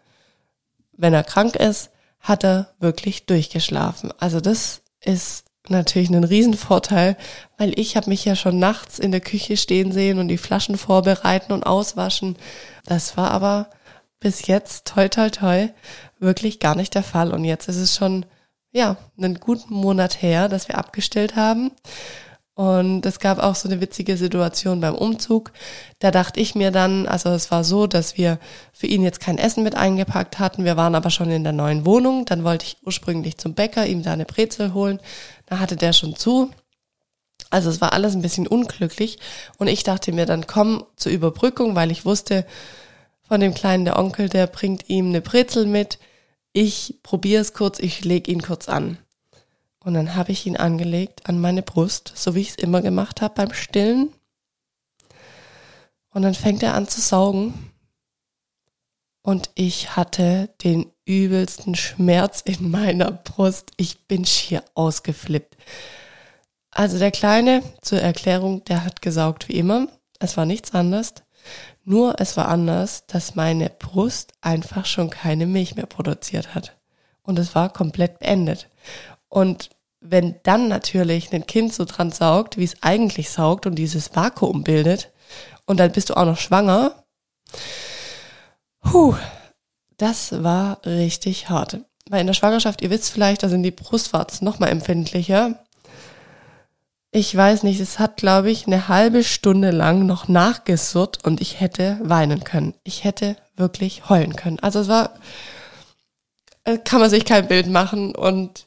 wenn 0.91 1.13
er 1.13 1.23
krank 1.23 1.55
ist, 1.55 1.91
hat 2.19 2.43
er 2.43 2.73
wirklich 2.79 3.25
durchgeschlafen. 3.25 4.11
Also 4.19 4.41
das 4.41 4.81
ist 5.01 5.45
natürlich 5.69 6.09
ein 6.09 6.23
Riesenvorteil, 6.23 7.17
weil 7.57 7.77
ich 7.77 7.95
habe 7.97 8.09
mich 8.09 8.25
ja 8.25 8.35
schon 8.35 8.59
nachts 8.59 8.99
in 8.99 9.11
der 9.11 9.21
Küche 9.21 9.57
stehen 9.57 9.91
sehen 9.91 10.19
und 10.19 10.27
die 10.27 10.37
Flaschen 10.37 10.77
vorbereiten 10.77 11.51
und 11.51 11.65
auswaschen. 11.65 12.37
Das 12.85 13.17
war 13.17 13.31
aber 13.31 13.69
bis 14.19 14.47
jetzt, 14.47 14.87
toi 14.87 15.07
toi 15.09 15.29
toi, 15.29 15.69
wirklich 16.19 16.59
gar 16.59 16.75
nicht 16.75 16.95
der 16.95 17.03
Fall. 17.03 17.31
Und 17.31 17.43
jetzt 17.43 17.67
ist 17.67 17.77
es 17.77 17.95
schon 17.95 18.25
ja, 18.71 18.97
einen 19.17 19.39
guten 19.39 19.73
Monat 19.73 20.21
her, 20.21 20.49
dass 20.49 20.67
wir 20.67 20.77
abgestellt 20.77 21.35
haben. 21.35 21.71
Und 22.57 23.05
es 23.05 23.19
gab 23.19 23.37
auch 23.37 23.53
so 23.53 23.69
eine 23.69 23.81
witzige 23.81 24.17
Situation 24.17 24.81
beim 24.81 24.95
Umzug. 24.95 25.51
Da 25.99 26.09
dachte 26.09 26.39
ich 26.39 26.55
mir 26.55 26.71
dann, 26.71 27.07
also 27.07 27.29
es 27.29 27.51
war 27.51 27.63
so, 27.63 27.85
dass 27.85 28.17
wir 28.17 28.39
für 28.73 28.87
ihn 28.87 29.03
jetzt 29.03 29.19
kein 29.19 29.37
Essen 29.37 29.61
mit 29.63 29.75
eingepackt 29.75 30.39
hatten. 30.39 30.65
Wir 30.65 30.75
waren 30.75 30.95
aber 30.95 31.11
schon 31.11 31.29
in 31.29 31.43
der 31.43 31.53
neuen 31.53 31.85
Wohnung. 31.85 32.25
Dann 32.25 32.43
wollte 32.43 32.65
ich 32.65 32.77
ursprünglich 32.83 33.37
zum 33.37 33.53
Bäcker 33.53 33.85
ihm 33.85 34.01
da 34.01 34.13
eine 34.13 34.25
Brezel 34.25 34.73
holen. 34.73 34.99
Da 35.45 35.59
hatte 35.59 35.75
der 35.75 35.93
schon 35.93 36.15
zu. 36.15 36.49
Also 37.51 37.69
es 37.69 37.79
war 37.79 37.93
alles 37.93 38.15
ein 38.15 38.23
bisschen 38.23 38.47
unglücklich. 38.47 39.19
Und 39.59 39.67
ich 39.67 39.83
dachte 39.83 40.11
mir 40.11 40.25
dann, 40.25 40.47
komm 40.47 40.83
zur 40.95 41.11
Überbrückung, 41.11 41.75
weil 41.75 41.91
ich 41.91 42.05
wusste, 42.05 42.43
von 43.21 43.39
dem 43.39 43.53
Kleinen 43.53 43.85
der 43.85 43.99
Onkel, 43.99 44.29
der 44.29 44.47
bringt 44.47 44.89
ihm 44.89 45.09
eine 45.09 45.21
Brezel 45.21 45.67
mit 45.67 45.99
ich 46.53 46.95
probiere 47.03 47.41
es 47.41 47.53
kurz, 47.53 47.77
ich 47.77 48.03
lege 48.03 48.31
ihn 48.31 48.41
kurz 48.41 48.67
an. 48.67 48.97
Und 49.87 49.93
dann 49.93 50.15
habe 50.15 50.33
ich 50.33 50.45
ihn 50.45 50.57
angelegt 50.57 51.29
an 51.29 51.39
meine 51.39 51.63
Brust, 51.63 52.11
so 52.13 52.35
wie 52.35 52.41
ich 52.41 52.49
es 52.49 52.55
immer 52.55 52.81
gemacht 52.81 53.21
habe 53.21 53.35
beim 53.35 53.53
Stillen. 53.53 54.09
Und 56.09 56.23
dann 56.23 56.33
fängt 56.33 56.61
er 56.61 56.73
an 56.73 56.89
zu 56.89 56.99
saugen. 56.99 57.71
Und 59.21 59.49
ich 59.55 59.95
hatte 59.95 60.49
den 60.61 60.91
übelsten 61.05 61.73
Schmerz 61.75 62.41
in 62.41 62.69
meiner 62.69 63.11
Brust. 63.11 63.71
Ich 63.77 64.05
bin 64.07 64.25
schier 64.25 64.61
ausgeflippt. 64.73 65.55
Also 66.69 66.99
der 66.99 67.11
Kleine, 67.11 67.63
zur 67.81 68.01
Erklärung, 68.01 68.65
der 68.65 68.83
hat 68.83 69.01
gesaugt 69.01 69.47
wie 69.47 69.57
immer. 69.57 69.87
Es 70.19 70.35
war 70.35 70.45
nichts 70.45 70.73
anderes. 70.73 71.13
Nur 71.85 72.19
es 72.19 72.35
war 72.35 72.49
anders, 72.49 73.05
dass 73.07 73.35
meine 73.35 73.69
Brust 73.69 74.33
einfach 74.41 74.85
schon 74.85 75.09
keine 75.09 75.45
Milch 75.45 75.77
mehr 75.77 75.85
produziert 75.85 76.53
hat. 76.55 76.75
Und 77.21 77.39
es 77.39 77.55
war 77.55 77.71
komplett 77.71 78.19
beendet. 78.19 78.69
Und 79.29 79.69
wenn 79.99 80.35
dann 80.43 80.67
natürlich 80.67 81.33
ein 81.33 81.45
Kind 81.45 81.73
so 81.73 81.85
dran 81.85 82.11
saugt, 82.11 82.57
wie 82.57 82.63
es 82.63 82.81
eigentlich 82.81 83.29
saugt 83.29 83.65
und 83.65 83.75
dieses 83.75 84.15
Vakuum 84.15 84.63
bildet, 84.63 85.11
und 85.65 85.79
dann 85.79 85.91
bist 85.91 86.09
du 86.09 86.15
auch 86.15 86.25
noch 86.25 86.37
schwanger, 86.37 87.03
puh, 88.81 89.15
das 89.97 90.43
war 90.43 90.79
richtig 90.85 91.49
hart. 91.49 91.81
Weil 92.09 92.21
in 92.21 92.27
der 92.27 92.33
Schwangerschaft, 92.33 92.81
ihr 92.81 92.89
wisst 92.89 93.09
vielleicht, 93.09 93.43
da 93.43 93.49
sind 93.49 93.63
die 93.63 93.71
Brustwarzen 93.71 94.45
noch 94.45 94.59
mal 94.59 94.67
empfindlicher 94.67 95.59
ich 97.17 97.35
weiß 97.35 97.63
nicht, 97.63 97.79
es 97.79 97.99
hat, 97.99 98.17
glaube 98.17 98.51
ich, 98.51 98.67
eine 98.67 98.87
halbe 98.87 99.23
Stunde 99.23 99.71
lang 99.71 100.05
noch 100.05 100.27
nachgesurrt 100.27 101.19
und 101.23 101.41
ich 101.41 101.59
hätte 101.59 101.99
weinen 102.03 102.43
können. 102.43 102.75
Ich 102.83 103.03
hätte 103.03 103.37
wirklich 103.55 104.07
heulen 104.07 104.35
können. 104.35 104.59
Also 104.59 104.81
es 104.81 104.87
war, 104.87 105.15
äh, 106.65 106.77
kann 106.77 106.99
man 106.99 107.09
sich 107.09 107.25
kein 107.25 107.47
Bild 107.47 107.67
machen 107.67 108.13
und 108.13 108.66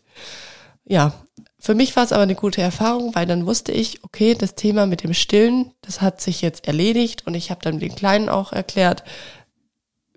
ja, 0.90 1.12
für 1.60 1.74
mich 1.74 1.94
war 1.94 2.02
es 2.02 2.12
aber 2.12 2.24
eine 2.24 2.34
gute 2.34 2.60
Erfahrung, 2.62 3.14
weil 3.14 3.24
dann 3.24 3.46
wusste 3.46 3.70
ich, 3.70 4.02
okay, 4.02 4.34
das 4.34 4.56
Thema 4.56 4.86
mit 4.86 5.04
dem 5.04 5.14
Stillen, 5.14 5.72
das 5.82 6.00
hat 6.00 6.20
sich 6.20 6.42
jetzt 6.42 6.66
erledigt 6.66 7.26
und 7.26 7.34
ich 7.34 7.50
habe 7.52 7.60
dann 7.62 7.78
den 7.78 7.94
Kleinen 7.94 8.28
auch 8.28 8.52
erklärt, 8.52 9.04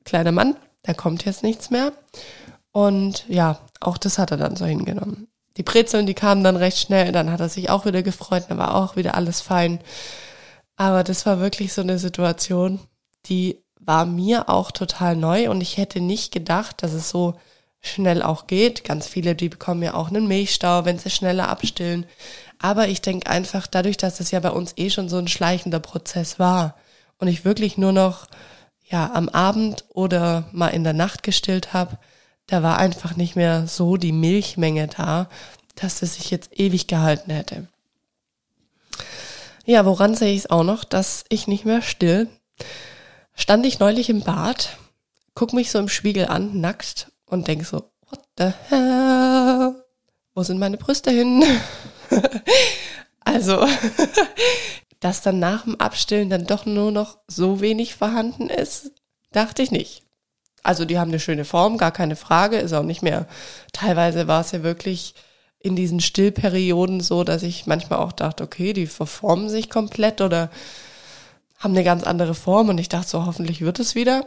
kleiner 0.04 0.32
Mann, 0.32 0.56
da 0.82 0.96
kommt 0.96 1.26
jetzt 1.26 1.44
nichts 1.44 1.70
mehr. 1.70 1.94
Und 2.72 3.26
ja, 3.30 3.60
auch 3.82 4.00
das 4.00 4.18
hat 4.18 4.32
er 4.32 4.38
dann 4.38 4.56
so 4.56 4.66
hingenommen. 4.66 5.28
Die 5.58 5.64
Brezeln, 5.64 6.08
die 6.08 6.16
kamen 6.16 6.44
dann 6.44 6.56
recht 6.56 6.80
schnell, 6.80 7.12
dann 7.12 7.32
hat 7.32 7.40
er 7.40 7.50
sich 7.50 7.70
auch 7.70 7.86
wieder 7.86 8.02
gefreut, 8.02 8.46
dann 8.50 8.58
war 8.58 8.74
auch 8.74 8.96
wieder 8.96 9.14
alles 9.14 9.42
fein. 9.42 9.80
Aber 10.76 11.04
das 11.04 11.28
war 11.28 11.40
wirklich 11.40 11.72
so 11.72 11.82
eine 11.84 12.00
Situation, 12.00 12.80
die 13.28 13.64
war 13.80 14.08
mir 14.08 14.50
auch 14.50 14.72
total 14.72 15.16
neu 15.16 15.52
und 15.52 15.62
ich 15.62 15.78
hätte 15.78 16.00
nicht 16.02 16.34
gedacht, 16.34 16.82
dass 16.82 16.94
es 16.94 17.12
so 17.12 17.36
schnell 17.84 18.24
auch 18.24 18.48
geht. 18.48 18.84
Ganz 18.84 19.08
viele, 19.08 19.36
die 19.36 19.50
bekommen 19.50 19.84
ja 19.84 19.93
auch 19.93 20.08
einen 20.08 20.28
Milchstau, 20.28 20.86
wenn 20.86 20.98
sie 20.98 21.10
schneller 21.10 21.50
abstillen. 21.50 22.06
Aber 22.58 22.88
ich 22.88 23.02
denke 23.02 23.30
einfach, 23.30 23.67
dadurch, 23.67 23.98
dass 23.98 24.19
es 24.19 24.32
ja 24.32 24.39
bei 24.39 24.50
uns 24.50 24.74
eh 24.78 24.89
schon 24.89 25.10
so 25.10 25.17
ein 25.17 25.28
schleichender 25.28 25.80
Prozess 25.80 26.39
war 26.39 26.76
und 27.19 27.28
ich 27.28 27.46
wirklich 27.46 27.78
nur 27.78 27.91
noch 27.91 28.28
ja 28.89 29.12
am 29.13 29.30
Abend 29.30 29.86
oder 29.89 30.46
mal 30.52 30.69
in 30.69 30.84
der 30.84 30.93
Nacht 30.93 31.24
gestillt 31.24 31.74
habe, 31.74 31.98
da 32.48 32.63
war 32.63 32.78
einfach 32.78 33.15
nicht 33.15 33.36
mehr 33.36 33.67
so 33.67 33.98
die 33.98 34.12
Milchmenge 34.12 34.88
da, 34.88 35.30
dass 35.76 36.02
es 36.02 36.15
sich 36.15 36.32
jetzt 36.32 36.58
ewig 36.58 36.88
gehalten 36.88 37.32
hätte. 37.32 37.67
Ja, 39.65 39.86
woran 39.86 40.15
sehe 40.15 40.34
ich 40.34 40.39
es 40.39 40.50
auch 40.50 40.63
noch, 40.63 40.84
dass 40.84 41.24
ich 41.30 41.48
nicht 41.48 41.65
mehr 41.65 41.82
still? 41.82 42.28
Stand 43.34 43.65
ich 43.65 43.80
neulich 43.80 44.10
im 44.10 44.22
Bad, 44.22 44.78
guck 45.36 45.54
mich 45.54 45.72
so 45.72 45.80
im 45.80 45.89
Spiegel 45.89 46.28
an, 46.28 46.60
nackt 46.60 47.12
und 47.34 47.48
denk 47.48 47.65
so, 47.65 47.91
what 48.10 48.22
the 48.38 48.52
hell? 48.69 49.76
Wo 50.34 50.43
sind 50.43 50.60
meine 50.60 50.78
Brüste 50.78 51.12
hin? 51.12 51.43
also, 53.26 53.67
dass 55.00 55.22
dann 55.22 55.39
nach 55.39 55.63
dem 55.63 55.80
Abstillen 55.80 56.30
dann 56.30 56.46
doch 56.46 56.65
nur 56.65 56.91
noch 56.91 57.17
so 57.28 57.60
wenig 57.60 57.96
vorhanden 57.96 58.50
ist, 58.50 58.91
dachte 59.32 59.62
ich 59.62 59.72
nicht. 59.72 60.04
Also 60.63 60.86
die 60.86 60.98
haben 60.98 61.10
eine 61.10 61.19
schöne 61.19 61.43
Form, 61.43 61.78
gar 61.78 61.91
keine 61.91 62.15
Frage, 62.15 62.58
ist 62.58 62.72
auch 62.72 62.84
nicht 62.84 63.02
mehr. 63.02 63.28
Teilweise 63.74 64.28
war 64.28 64.41
es 64.41 64.52
ja 64.52 64.63
wirklich 64.63 65.13
in 65.60 65.76
diesen 65.76 66.00
Stillperioden 66.00 67.02
so, 67.02 67.24
dass 67.24 67.43
ich 67.43 67.65
manchmal 67.65 68.00
auch 68.00 68.13
dachte, 68.13 68.43
okay, 68.43 68.74
die 68.74 68.88
verformen 68.88 69.50
sich 69.50 69.69
komplett 69.69 70.22
oder 70.22 70.50
haben 71.58 71.74
eine 71.74 71.84
ganz 71.84 72.04
andere 72.04 72.36
Form 72.36 72.69
und 72.69 72.78
ich 72.78 72.89
dachte 72.89 73.10
so, 73.10 73.26
hoffentlich 73.26 73.62
wird 73.62 73.80
es 73.80 73.96
wieder. 73.96 74.26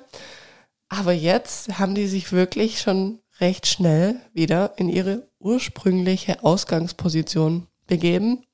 Aber 0.89 1.13
jetzt 1.13 1.79
haben 1.79 1.95
die 1.95 2.07
sich 2.07 2.33
wirklich 2.33 2.81
schon 2.81 3.21
recht 3.41 3.67
schnell 3.67 4.21
wieder 4.33 4.75
in 4.77 4.89
ihre 4.89 5.29
ursprüngliche 5.39 6.43
Ausgangsposition 6.43 7.67
begeben. 7.87 8.45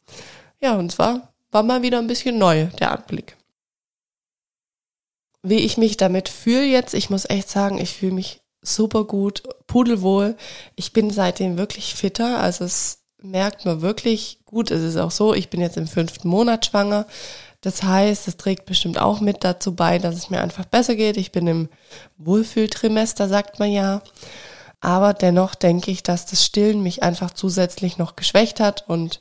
Ja, 0.61 0.77
und 0.77 0.91
zwar 0.91 1.33
war 1.51 1.63
mal 1.63 1.83
wieder 1.83 1.99
ein 1.99 2.07
bisschen 2.07 2.39
neu 2.39 2.67
der 2.79 2.93
Anblick. 2.93 3.37
Wie 5.43 5.59
ich 5.59 5.77
mich 5.77 5.97
damit 5.97 6.29
fühle 6.29 6.65
jetzt, 6.65 6.95
ich 6.95 7.11
muss 7.11 7.29
echt 7.29 7.49
sagen, 7.49 7.79
ich 7.79 7.95
fühle 7.95 8.13
mich 8.13 8.41
super 8.63 9.05
gut, 9.05 9.43
pudelwohl. 9.67 10.37
Ich 10.77 10.93
bin 10.93 11.11
seitdem 11.11 11.59
wirklich 11.59 11.95
fitter, 11.95 12.39
also 12.39 12.65
es 12.65 13.01
merkt 13.21 13.65
man 13.65 13.83
wirklich 13.83 14.41
gut. 14.45 14.71
Es 14.71 14.83
ist 14.83 14.97
auch 14.97 15.11
so, 15.11 15.35
ich 15.35 15.51
bin 15.51 15.61
jetzt 15.61 15.77
im 15.77 15.87
fünften 15.87 16.29
Monat 16.29 16.67
schwanger. 16.67 17.07
Das 17.63 17.83
heißt, 17.83 18.29
es 18.29 18.37
trägt 18.37 18.67
bestimmt 18.67 19.01
auch 19.01 19.21
mit 19.21 19.45
dazu 19.45 19.75
bei, 19.75 19.99
dass 19.99 20.17
es 20.17 20.31
mir 20.31 20.41
einfach 20.41 20.65
besser 20.65 20.97
geht. 20.97 21.17
Ich 21.17 21.33
bin 21.33 21.47
im 21.47 21.69
Wohlfühltrimester, 22.19 23.29
sagt 23.29 23.61
man 23.61 23.71
ja. 23.71 24.03
Aber 24.81 25.15
dennoch 25.15 25.55
denke 25.55 25.93
ich, 25.93 26.03
dass 26.03 26.27
das 26.27 26.45
Stillen 26.45 26.83
mich 26.83 27.05
einfach 27.05 27.31
zusätzlich 27.31 27.99
noch 27.99 28.17
geschwächt 28.17 28.59
hat 28.61 28.89
und 28.89 29.21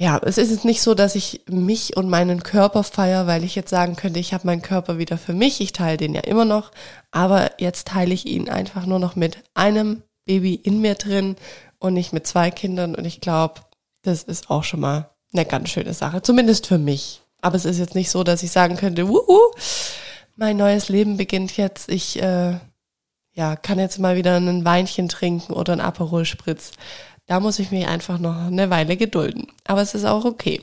ja, 0.00 0.20
es 0.24 0.38
ist 0.38 0.52
jetzt 0.52 0.64
nicht 0.64 0.80
so, 0.80 0.94
dass 0.94 1.16
ich 1.16 1.42
mich 1.48 1.96
und 1.96 2.08
meinen 2.08 2.44
Körper 2.44 2.84
feiere, 2.84 3.26
weil 3.26 3.42
ich 3.42 3.56
jetzt 3.56 3.70
sagen 3.70 3.96
könnte, 3.96 4.20
ich 4.20 4.32
habe 4.32 4.46
meinen 4.46 4.62
Körper 4.62 4.96
wieder 4.96 5.18
für 5.18 5.34
mich. 5.34 5.60
Ich 5.60 5.72
teile 5.72 5.96
den 5.96 6.14
ja 6.14 6.20
immer 6.20 6.44
noch, 6.44 6.70
aber 7.10 7.50
jetzt 7.58 7.88
teile 7.88 8.14
ich 8.14 8.24
ihn 8.24 8.48
einfach 8.48 8.86
nur 8.86 9.00
noch 9.00 9.16
mit 9.16 9.42
einem 9.54 10.04
Baby 10.24 10.54
in 10.54 10.80
mir 10.80 10.94
drin 10.94 11.34
und 11.80 11.94
nicht 11.94 12.12
mit 12.12 12.28
zwei 12.28 12.52
Kindern. 12.52 12.94
Und 12.94 13.06
ich 13.06 13.20
glaube, 13.20 13.62
das 14.02 14.22
ist 14.22 14.50
auch 14.50 14.62
schon 14.62 14.80
mal 14.80 15.10
eine 15.32 15.44
ganz 15.44 15.70
schöne 15.70 15.94
Sache, 15.94 16.22
zumindest 16.22 16.66
für 16.66 16.78
mich. 16.78 17.22
Aber 17.40 17.56
es 17.56 17.64
ist 17.64 17.78
jetzt 17.78 17.94
nicht 17.94 18.10
so, 18.10 18.24
dass 18.24 18.42
ich 18.42 18.50
sagen 18.50 18.76
könnte, 18.76 19.08
wuhu, 19.08 19.38
mein 20.36 20.56
neues 20.56 20.88
Leben 20.88 21.16
beginnt 21.16 21.56
jetzt. 21.56 21.88
Ich 21.88 22.20
äh, 22.20 22.58
ja, 23.32 23.56
kann 23.56 23.78
jetzt 23.78 23.98
mal 23.98 24.16
wieder 24.16 24.36
ein 24.36 24.64
Weinchen 24.64 25.08
trinken 25.08 25.52
oder 25.52 25.72
ein 25.72 25.80
Aperol 25.80 26.24
Spritz. 26.24 26.72
Da 27.26 27.40
muss 27.40 27.58
ich 27.58 27.70
mich 27.70 27.86
einfach 27.86 28.18
noch 28.18 28.36
eine 28.46 28.70
Weile 28.70 28.96
gedulden. 28.96 29.46
Aber 29.64 29.82
es 29.82 29.94
ist 29.94 30.04
auch 30.04 30.24
okay. 30.24 30.62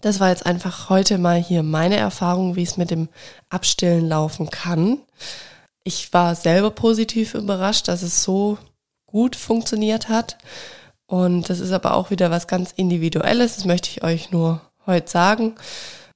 Das 0.00 0.18
war 0.18 0.30
jetzt 0.30 0.46
einfach 0.46 0.88
heute 0.88 1.18
mal 1.18 1.40
hier 1.40 1.62
meine 1.62 1.96
Erfahrung, 1.96 2.56
wie 2.56 2.62
es 2.62 2.76
mit 2.76 2.90
dem 2.90 3.08
Abstillen 3.48 4.08
laufen 4.08 4.50
kann. 4.50 4.98
Ich 5.84 6.12
war 6.12 6.34
selber 6.34 6.70
positiv 6.70 7.34
überrascht, 7.34 7.88
dass 7.88 8.02
es 8.02 8.22
so 8.22 8.58
gut 9.06 9.36
funktioniert 9.36 10.08
hat. 10.08 10.38
Und 11.10 11.50
das 11.50 11.58
ist 11.58 11.72
aber 11.72 11.94
auch 11.94 12.10
wieder 12.10 12.30
was 12.30 12.46
ganz 12.46 12.70
Individuelles. 12.70 13.56
Das 13.56 13.64
möchte 13.64 13.90
ich 13.90 14.04
euch 14.04 14.30
nur 14.30 14.60
heute 14.86 15.10
sagen. 15.10 15.56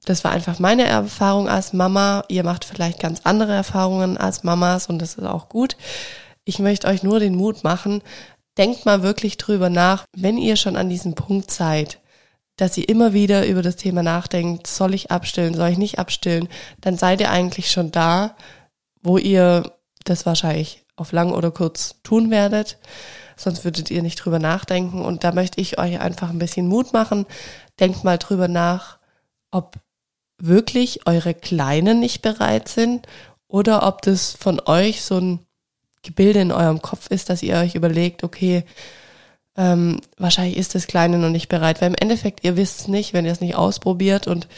Das 0.04 0.22
war 0.22 0.30
einfach 0.30 0.60
meine 0.60 0.84
Erfahrung 0.84 1.48
als 1.48 1.72
Mama. 1.72 2.22
Ihr 2.28 2.44
macht 2.44 2.64
vielleicht 2.64 3.00
ganz 3.00 3.22
andere 3.24 3.54
Erfahrungen 3.54 4.16
als 4.16 4.44
Mamas 4.44 4.86
und 4.86 5.02
das 5.02 5.16
ist 5.16 5.24
auch 5.24 5.48
gut. 5.48 5.76
Ich 6.44 6.60
möchte 6.60 6.86
euch 6.86 7.02
nur 7.02 7.18
den 7.18 7.34
Mut 7.34 7.64
machen, 7.64 8.02
denkt 8.56 8.86
mal 8.86 9.02
wirklich 9.02 9.36
drüber 9.36 9.68
nach, 9.68 10.04
wenn 10.16 10.38
ihr 10.38 10.54
schon 10.54 10.76
an 10.76 10.88
diesem 10.88 11.16
Punkt 11.16 11.50
seid, 11.50 11.98
dass 12.56 12.78
ihr 12.78 12.88
immer 12.88 13.12
wieder 13.12 13.48
über 13.48 13.62
das 13.62 13.74
Thema 13.74 14.04
nachdenkt, 14.04 14.68
soll 14.68 14.94
ich 14.94 15.10
abstillen, 15.10 15.54
soll 15.54 15.70
ich 15.70 15.78
nicht 15.78 15.98
abstillen, 15.98 16.48
dann 16.80 16.96
seid 16.96 17.20
ihr 17.20 17.32
eigentlich 17.32 17.72
schon 17.72 17.90
da, 17.90 18.36
wo 19.02 19.18
ihr 19.18 19.72
das 20.04 20.24
wahrscheinlich 20.24 20.84
auf 20.94 21.10
lang 21.10 21.32
oder 21.32 21.50
kurz 21.50 21.96
tun 22.04 22.30
werdet. 22.30 22.78
Sonst 23.36 23.64
würdet 23.64 23.90
ihr 23.90 24.02
nicht 24.02 24.16
drüber 24.16 24.38
nachdenken. 24.38 25.04
Und 25.04 25.24
da 25.24 25.32
möchte 25.32 25.60
ich 25.60 25.78
euch 25.78 26.00
einfach 26.00 26.30
ein 26.30 26.38
bisschen 26.38 26.68
Mut 26.68 26.92
machen. 26.92 27.26
Denkt 27.80 28.04
mal 28.04 28.18
drüber 28.18 28.48
nach, 28.48 28.98
ob 29.50 29.76
wirklich 30.38 31.06
eure 31.06 31.34
Kleinen 31.34 32.00
nicht 32.00 32.22
bereit 32.22 32.68
sind 32.68 33.06
oder 33.48 33.86
ob 33.86 34.02
das 34.02 34.32
von 34.32 34.60
euch 34.66 35.02
so 35.02 35.18
ein 35.18 35.40
Gebilde 36.02 36.40
in 36.40 36.52
eurem 36.52 36.82
Kopf 36.82 37.08
ist, 37.10 37.30
dass 37.30 37.42
ihr 37.42 37.56
euch 37.56 37.74
überlegt, 37.74 38.24
okay, 38.24 38.64
ähm, 39.56 40.00
wahrscheinlich 40.18 40.56
ist 40.56 40.74
das 40.74 40.86
Kleine 40.86 41.18
noch 41.18 41.30
nicht 41.30 41.48
bereit, 41.48 41.80
weil 41.80 41.88
im 41.88 41.96
Endeffekt 41.98 42.44
ihr 42.44 42.56
wisst 42.56 42.80
es 42.80 42.88
nicht, 42.88 43.12
wenn 43.12 43.24
ihr 43.24 43.32
es 43.32 43.40
nicht 43.40 43.54
ausprobiert 43.54 44.26
und 44.26 44.48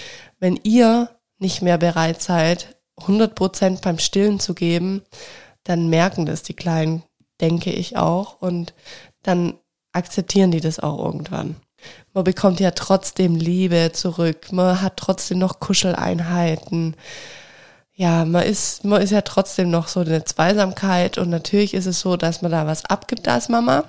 wenn 0.41 0.59
ihr 0.63 1.11
nicht 1.39 1.63
mehr 1.63 1.79
bereit 1.79 2.23
seid, 2.23 2.77
100 2.99 3.35
Prozent 3.35 3.83
beim 3.83 3.99
Stillen 3.99 4.41
zu 4.41 4.55
geben, 4.55 5.03
dann 5.65 5.89
merken 5.89 6.25
das 6.25 6.43
die 6.43 6.55
Kleinen, 6.55 7.03
denke 7.41 7.71
ich 7.71 7.97
auch 7.97 8.41
und 8.41 8.75
dann 9.23 9.55
akzeptieren 9.93 10.51
die 10.51 10.61
das 10.61 10.79
auch 10.79 11.05
irgendwann. 11.05 11.57
Man 12.13 12.25
bekommt 12.25 12.61
ja 12.61 12.71
trotzdem 12.71 13.35
Liebe 13.35 13.91
zurück, 13.93 14.53
man 14.53 14.81
hat 14.81 14.97
trotzdem 14.97 15.39
noch 15.39 15.61
Kuscheleinheiten, 15.61 16.97
ja, 17.99 18.27
man 18.27 18.43
ist, 18.43 18.85
man 18.85 19.01
ist 19.01 19.11
ja 19.11 19.23
trotzdem 19.23 19.71
noch 19.71 19.89
so 19.89 20.01
eine 20.01 20.23
Zweisamkeit 20.25 21.17
und 21.17 21.31
natürlich 21.31 21.73
ist 21.73 21.87
es 21.87 22.01
so, 22.01 22.17
dass 22.19 22.43
man 22.43 22.51
da 22.51 22.67
was 22.67 22.85
abgibt 22.85 23.27
als 23.27 23.49
Mama. 23.49 23.85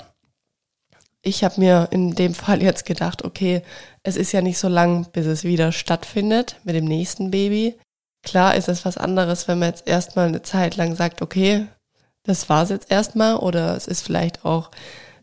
Ich 1.21 1.43
habe 1.43 1.59
mir 1.59 1.89
in 1.91 2.15
dem 2.15 2.33
Fall 2.33 2.63
jetzt 2.63 2.85
gedacht, 2.85 3.25
okay, 3.25 3.63
es 4.03 4.15
ist 4.15 4.31
ja 4.31 4.41
nicht 4.41 4.59
so 4.59 4.69
lang, 4.69 5.07
bis 5.11 5.25
es 5.25 5.43
wieder 5.43 5.73
stattfindet 5.73 6.55
mit 6.63 6.75
dem 6.75 6.85
nächsten 6.85 7.31
Baby. 7.31 7.77
Klar 8.23 8.55
ist 8.55 8.69
es 8.69 8.85
was 8.85 8.97
anderes, 8.97 9.49
wenn 9.49 9.59
man 9.59 9.69
jetzt 9.69 9.87
erstmal 9.87 10.27
eine 10.27 10.41
Zeit 10.41 10.77
lang 10.77 10.95
sagt, 10.95 11.21
okay, 11.21 11.67
das 12.27 12.49
war's 12.49 12.69
jetzt 12.69 12.91
erstmal 12.91 13.37
oder 13.37 13.75
es 13.75 13.87
ist 13.87 14.01
vielleicht 14.01 14.45
auch 14.45 14.69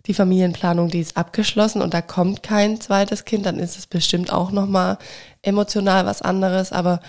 die 0.07 0.15
Familienplanung, 0.15 0.89
die 0.89 1.01
ist 1.01 1.17
abgeschlossen 1.17 1.81
und 1.81 1.95
da 1.95 2.03
kommt 2.03 2.43
kein 2.43 2.81
zweites 2.81 3.25
Kind, 3.25 3.47
dann 3.47 3.59
ist 3.59 3.79
es 3.79 3.87
bestimmt 3.87 4.33
auch 4.33 4.51
nochmal 4.51 4.99
emotional 5.43 6.05
was 6.05 6.21
anderes, 6.21 6.73
aber 6.73 7.01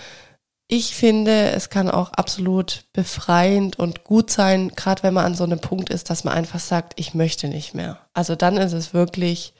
ich 0.68 0.94
finde, 0.96 1.50
es 1.50 1.70
kann 1.70 1.90
auch 1.90 2.12
absolut 2.12 2.84
befreiend 2.92 3.78
und 3.78 4.02
gut 4.02 4.30
sein, 4.30 4.70
gerade 4.74 5.02
wenn 5.02 5.14
man 5.14 5.24
an 5.24 5.34
so 5.34 5.44
einem 5.44 5.60
Punkt 5.60 5.90
ist, 5.90 6.10
dass 6.10 6.24
man 6.24 6.34
einfach 6.34 6.58
sagt, 6.58 6.94
ich 6.96 7.14
möchte 7.14 7.48
nicht 7.48 7.74
mehr. 7.74 8.00
Also 8.14 8.34
dann 8.34 8.56
ist 8.56 8.72
es 8.72 8.92
wirklich 8.92 9.54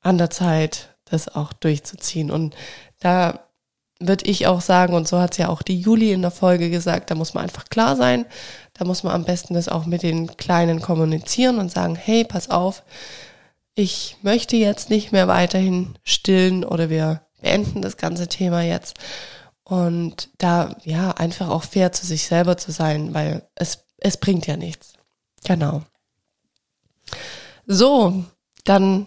an 0.00 0.16
der 0.16 0.30
Zeit, 0.30 0.96
das 1.04 1.34
auch 1.34 1.52
durchzuziehen. 1.52 2.30
Und 2.30 2.54
da 3.00 3.40
würde 4.00 4.24
ich 4.24 4.46
auch 4.46 4.62
sagen, 4.62 4.94
und 4.94 5.06
so 5.06 5.20
hat 5.20 5.32
es 5.32 5.38
ja 5.38 5.48
auch 5.48 5.60
die 5.60 5.78
Juli 5.78 6.12
in 6.12 6.22
der 6.22 6.30
Folge 6.30 6.70
gesagt, 6.70 7.10
da 7.10 7.14
muss 7.14 7.34
man 7.34 7.44
einfach 7.44 7.66
klar 7.66 7.94
sein. 7.96 8.24
Da 8.74 8.84
muss 8.84 9.02
man 9.02 9.14
am 9.14 9.24
besten 9.24 9.54
das 9.54 9.68
auch 9.68 9.86
mit 9.86 10.02
den 10.02 10.36
Kleinen 10.36 10.80
kommunizieren 10.80 11.58
und 11.58 11.70
sagen, 11.70 11.94
hey, 11.96 12.24
pass 12.24 12.50
auf, 12.50 12.82
ich 13.74 14.16
möchte 14.22 14.56
jetzt 14.56 14.90
nicht 14.90 15.12
mehr 15.12 15.28
weiterhin 15.28 15.96
stillen 16.04 16.64
oder 16.64 16.90
wir 16.90 17.22
beenden 17.40 17.82
das 17.82 17.96
ganze 17.96 18.28
Thema 18.28 18.62
jetzt. 18.62 18.98
Und 19.64 20.30
da, 20.38 20.76
ja, 20.84 21.12
einfach 21.12 21.48
auch 21.48 21.64
fair 21.64 21.92
zu 21.92 22.06
sich 22.06 22.26
selber 22.26 22.56
zu 22.56 22.70
sein, 22.70 23.14
weil 23.14 23.48
es, 23.54 23.84
es 23.98 24.16
bringt 24.16 24.46
ja 24.46 24.56
nichts. 24.56 24.94
Genau. 25.44 25.82
So, 27.66 28.24
dann 28.64 29.06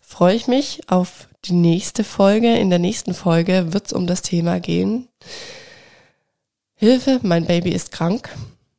freue 0.00 0.34
ich 0.34 0.46
mich 0.46 0.88
auf 0.88 1.28
die 1.44 1.52
nächste 1.52 2.04
Folge. 2.04 2.56
In 2.56 2.70
der 2.70 2.78
nächsten 2.78 3.14
Folge 3.14 3.72
wird 3.72 3.86
es 3.86 3.92
um 3.92 4.06
das 4.06 4.22
Thema 4.22 4.60
gehen. 4.60 5.08
Hilfe, 6.82 7.20
mein 7.22 7.44
Baby 7.44 7.70
ist 7.70 7.92
krank. 7.92 8.28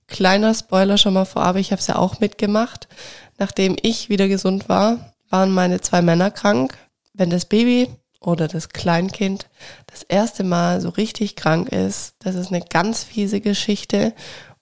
Kleiner 0.08 0.54
Spoiler 0.54 0.98
schon 0.98 1.14
mal 1.14 1.24
vorab, 1.24 1.56
ich 1.56 1.72
habe 1.72 1.80
es 1.80 1.88
ja 1.88 1.96
auch 1.96 2.20
mitgemacht. 2.20 2.90
Nachdem 3.38 3.78
ich 3.82 4.10
wieder 4.10 4.28
gesund 4.28 4.68
war, 4.68 5.14
waren 5.30 5.52
meine 5.54 5.80
zwei 5.80 6.02
Männer 6.02 6.30
krank. 6.30 6.78
Wenn 7.14 7.30
das 7.30 7.46
Baby 7.46 7.88
oder 8.20 8.50
das 8.50 8.68
Kleinkind 8.68 9.48
das 9.88 10.04
erste 10.04 10.44
Mal 10.44 10.82
so 10.82 10.90
richtig 10.90 11.38
krank 11.38 11.70
ist, 11.70 12.16
das 12.20 12.36
ist 12.36 12.52
eine 12.52 12.60
ganz 12.60 13.06
fiese 13.06 13.40
Geschichte. 13.40 14.14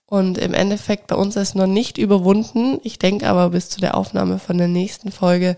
Und 0.06 0.38
im 0.38 0.54
Endeffekt 0.54 1.08
bei 1.08 1.16
uns 1.16 1.34
ist 1.34 1.56
noch 1.56 1.66
nicht 1.66 1.98
überwunden. 1.98 2.78
Ich 2.84 3.00
denke 3.00 3.26
aber 3.26 3.50
bis 3.50 3.70
zu 3.70 3.80
der 3.80 3.96
Aufnahme 3.96 4.38
von 4.38 4.56
der 4.56 4.68
nächsten 4.68 5.10
Folge 5.10 5.56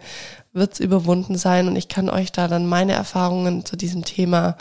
wird 0.55 0.73
es 0.73 0.81
überwunden 0.81 1.37
sein. 1.37 1.68
Und 1.68 1.77
ich 1.77 1.88
kann 1.88 2.09
euch 2.09 2.33
da 2.33 2.49
dann 2.49 2.66
meine 2.66 2.92
Erfahrungen 2.92 3.66
zu 3.66 3.77
diesem 3.77 4.07
Thema 4.07 4.57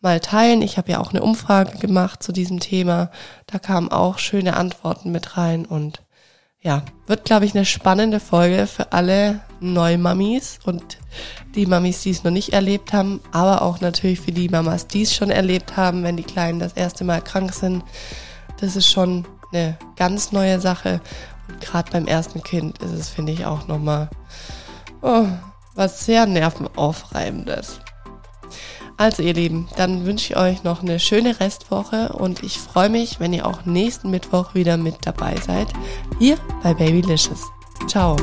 mal 0.00 0.20
teilen. 0.20 0.62
Ich 0.62 0.78
habe 0.78 0.92
ja 0.92 1.00
auch 1.00 1.10
eine 1.10 1.22
Umfrage 1.22 1.78
gemacht 1.78 2.22
zu 2.22 2.32
diesem 2.32 2.60
Thema. 2.60 3.10
Da 3.46 3.58
kamen 3.58 3.90
auch 3.90 4.18
schöne 4.18 4.56
Antworten 4.56 5.10
mit 5.10 5.36
rein 5.36 5.64
und 5.66 6.02
ja, 6.60 6.82
wird, 7.06 7.24
glaube 7.24 7.44
ich, 7.44 7.54
eine 7.54 7.64
spannende 7.64 8.18
Folge 8.18 8.66
für 8.66 8.92
alle 8.92 9.40
Neumamis 9.60 10.58
und 10.64 10.98
die 11.54 11.66
Mamis, 11.66 12.02
die 12.02 12.10
es 12.10 12.24
noch 12.24 12.32
nicht 12.32 12.52
erlebt 12.52 12.92
haben, 12.92 13.20
aber 13.30 13.62
auch 13.62 13.80
natürlich 13.80 14.20
für 14.20 14.32
die 14.32 14.48
Mamas, 14.48 14.88
die 14.88 15.02
es 15.02 15.14
schon 15.14 15.30
erlebt 15.30 15.76
haben, 15.76 16.02
wenn 16.02 16.16
die 16.16 16.24
Kleinen 16.24 16.58
das 16.58 16.72
erste 16.72 17.04
Mal 17.04 17.22
krank 17.22 17.52
sind. 17.54 17.84
Das 18.60 18.74
ist 18.74 18.90
schon 18.90 19.24
eine 19.52 19.78
ganz 19.96 20.32
neue 20.32 20.60
Sache. 20.60 21.00
Und 21.48 21.60
gerade 21.60 21.90
beim 21.92 22.06
ersten 22.06 22.42
Kind 22.42 22.78
ist 22.78 22.92
es, 22.92 23.08
finde 23.08 23.32
ich, 23.32 23.46
auch 23.46 23.68
nochmal 23.68 24.10
oh, 25.00 25.26
was 25.74 26.04
sehr 26.04 26.26
nervenaufreibendes. 26.26 27.80
Also 28.98 29.22
ihr 29.22 29.32
Lieben, 29.32 29.68
dann 29.76 30.04
wünsche 30.04 30.32
ich 30.32 30.36
euch 30.36 30.64
noch 30.64 30.82
eine 30.82 30.98
schöne 30.98 31.38
Restwoche 31.38 32.08
und 32.12 32.42
ich 32.42 32.58
freue 32.58 32.88
mich, 32.88 33.20
wenn 33.20 33.32
ihr 33.32 33.46
auch 33.46 33.64
nächsten 33.64 34.10
Mittwoch 34.10 34.54
wieder 34.54 34.76
mit 34.76 34.96
dabei 35.02 35.36
seid, 35.36 35.68
hier 36.18 36.36
bei 36.64 36.74
Babylicious. 36.74 37.44
Ciao. 37.86 38.16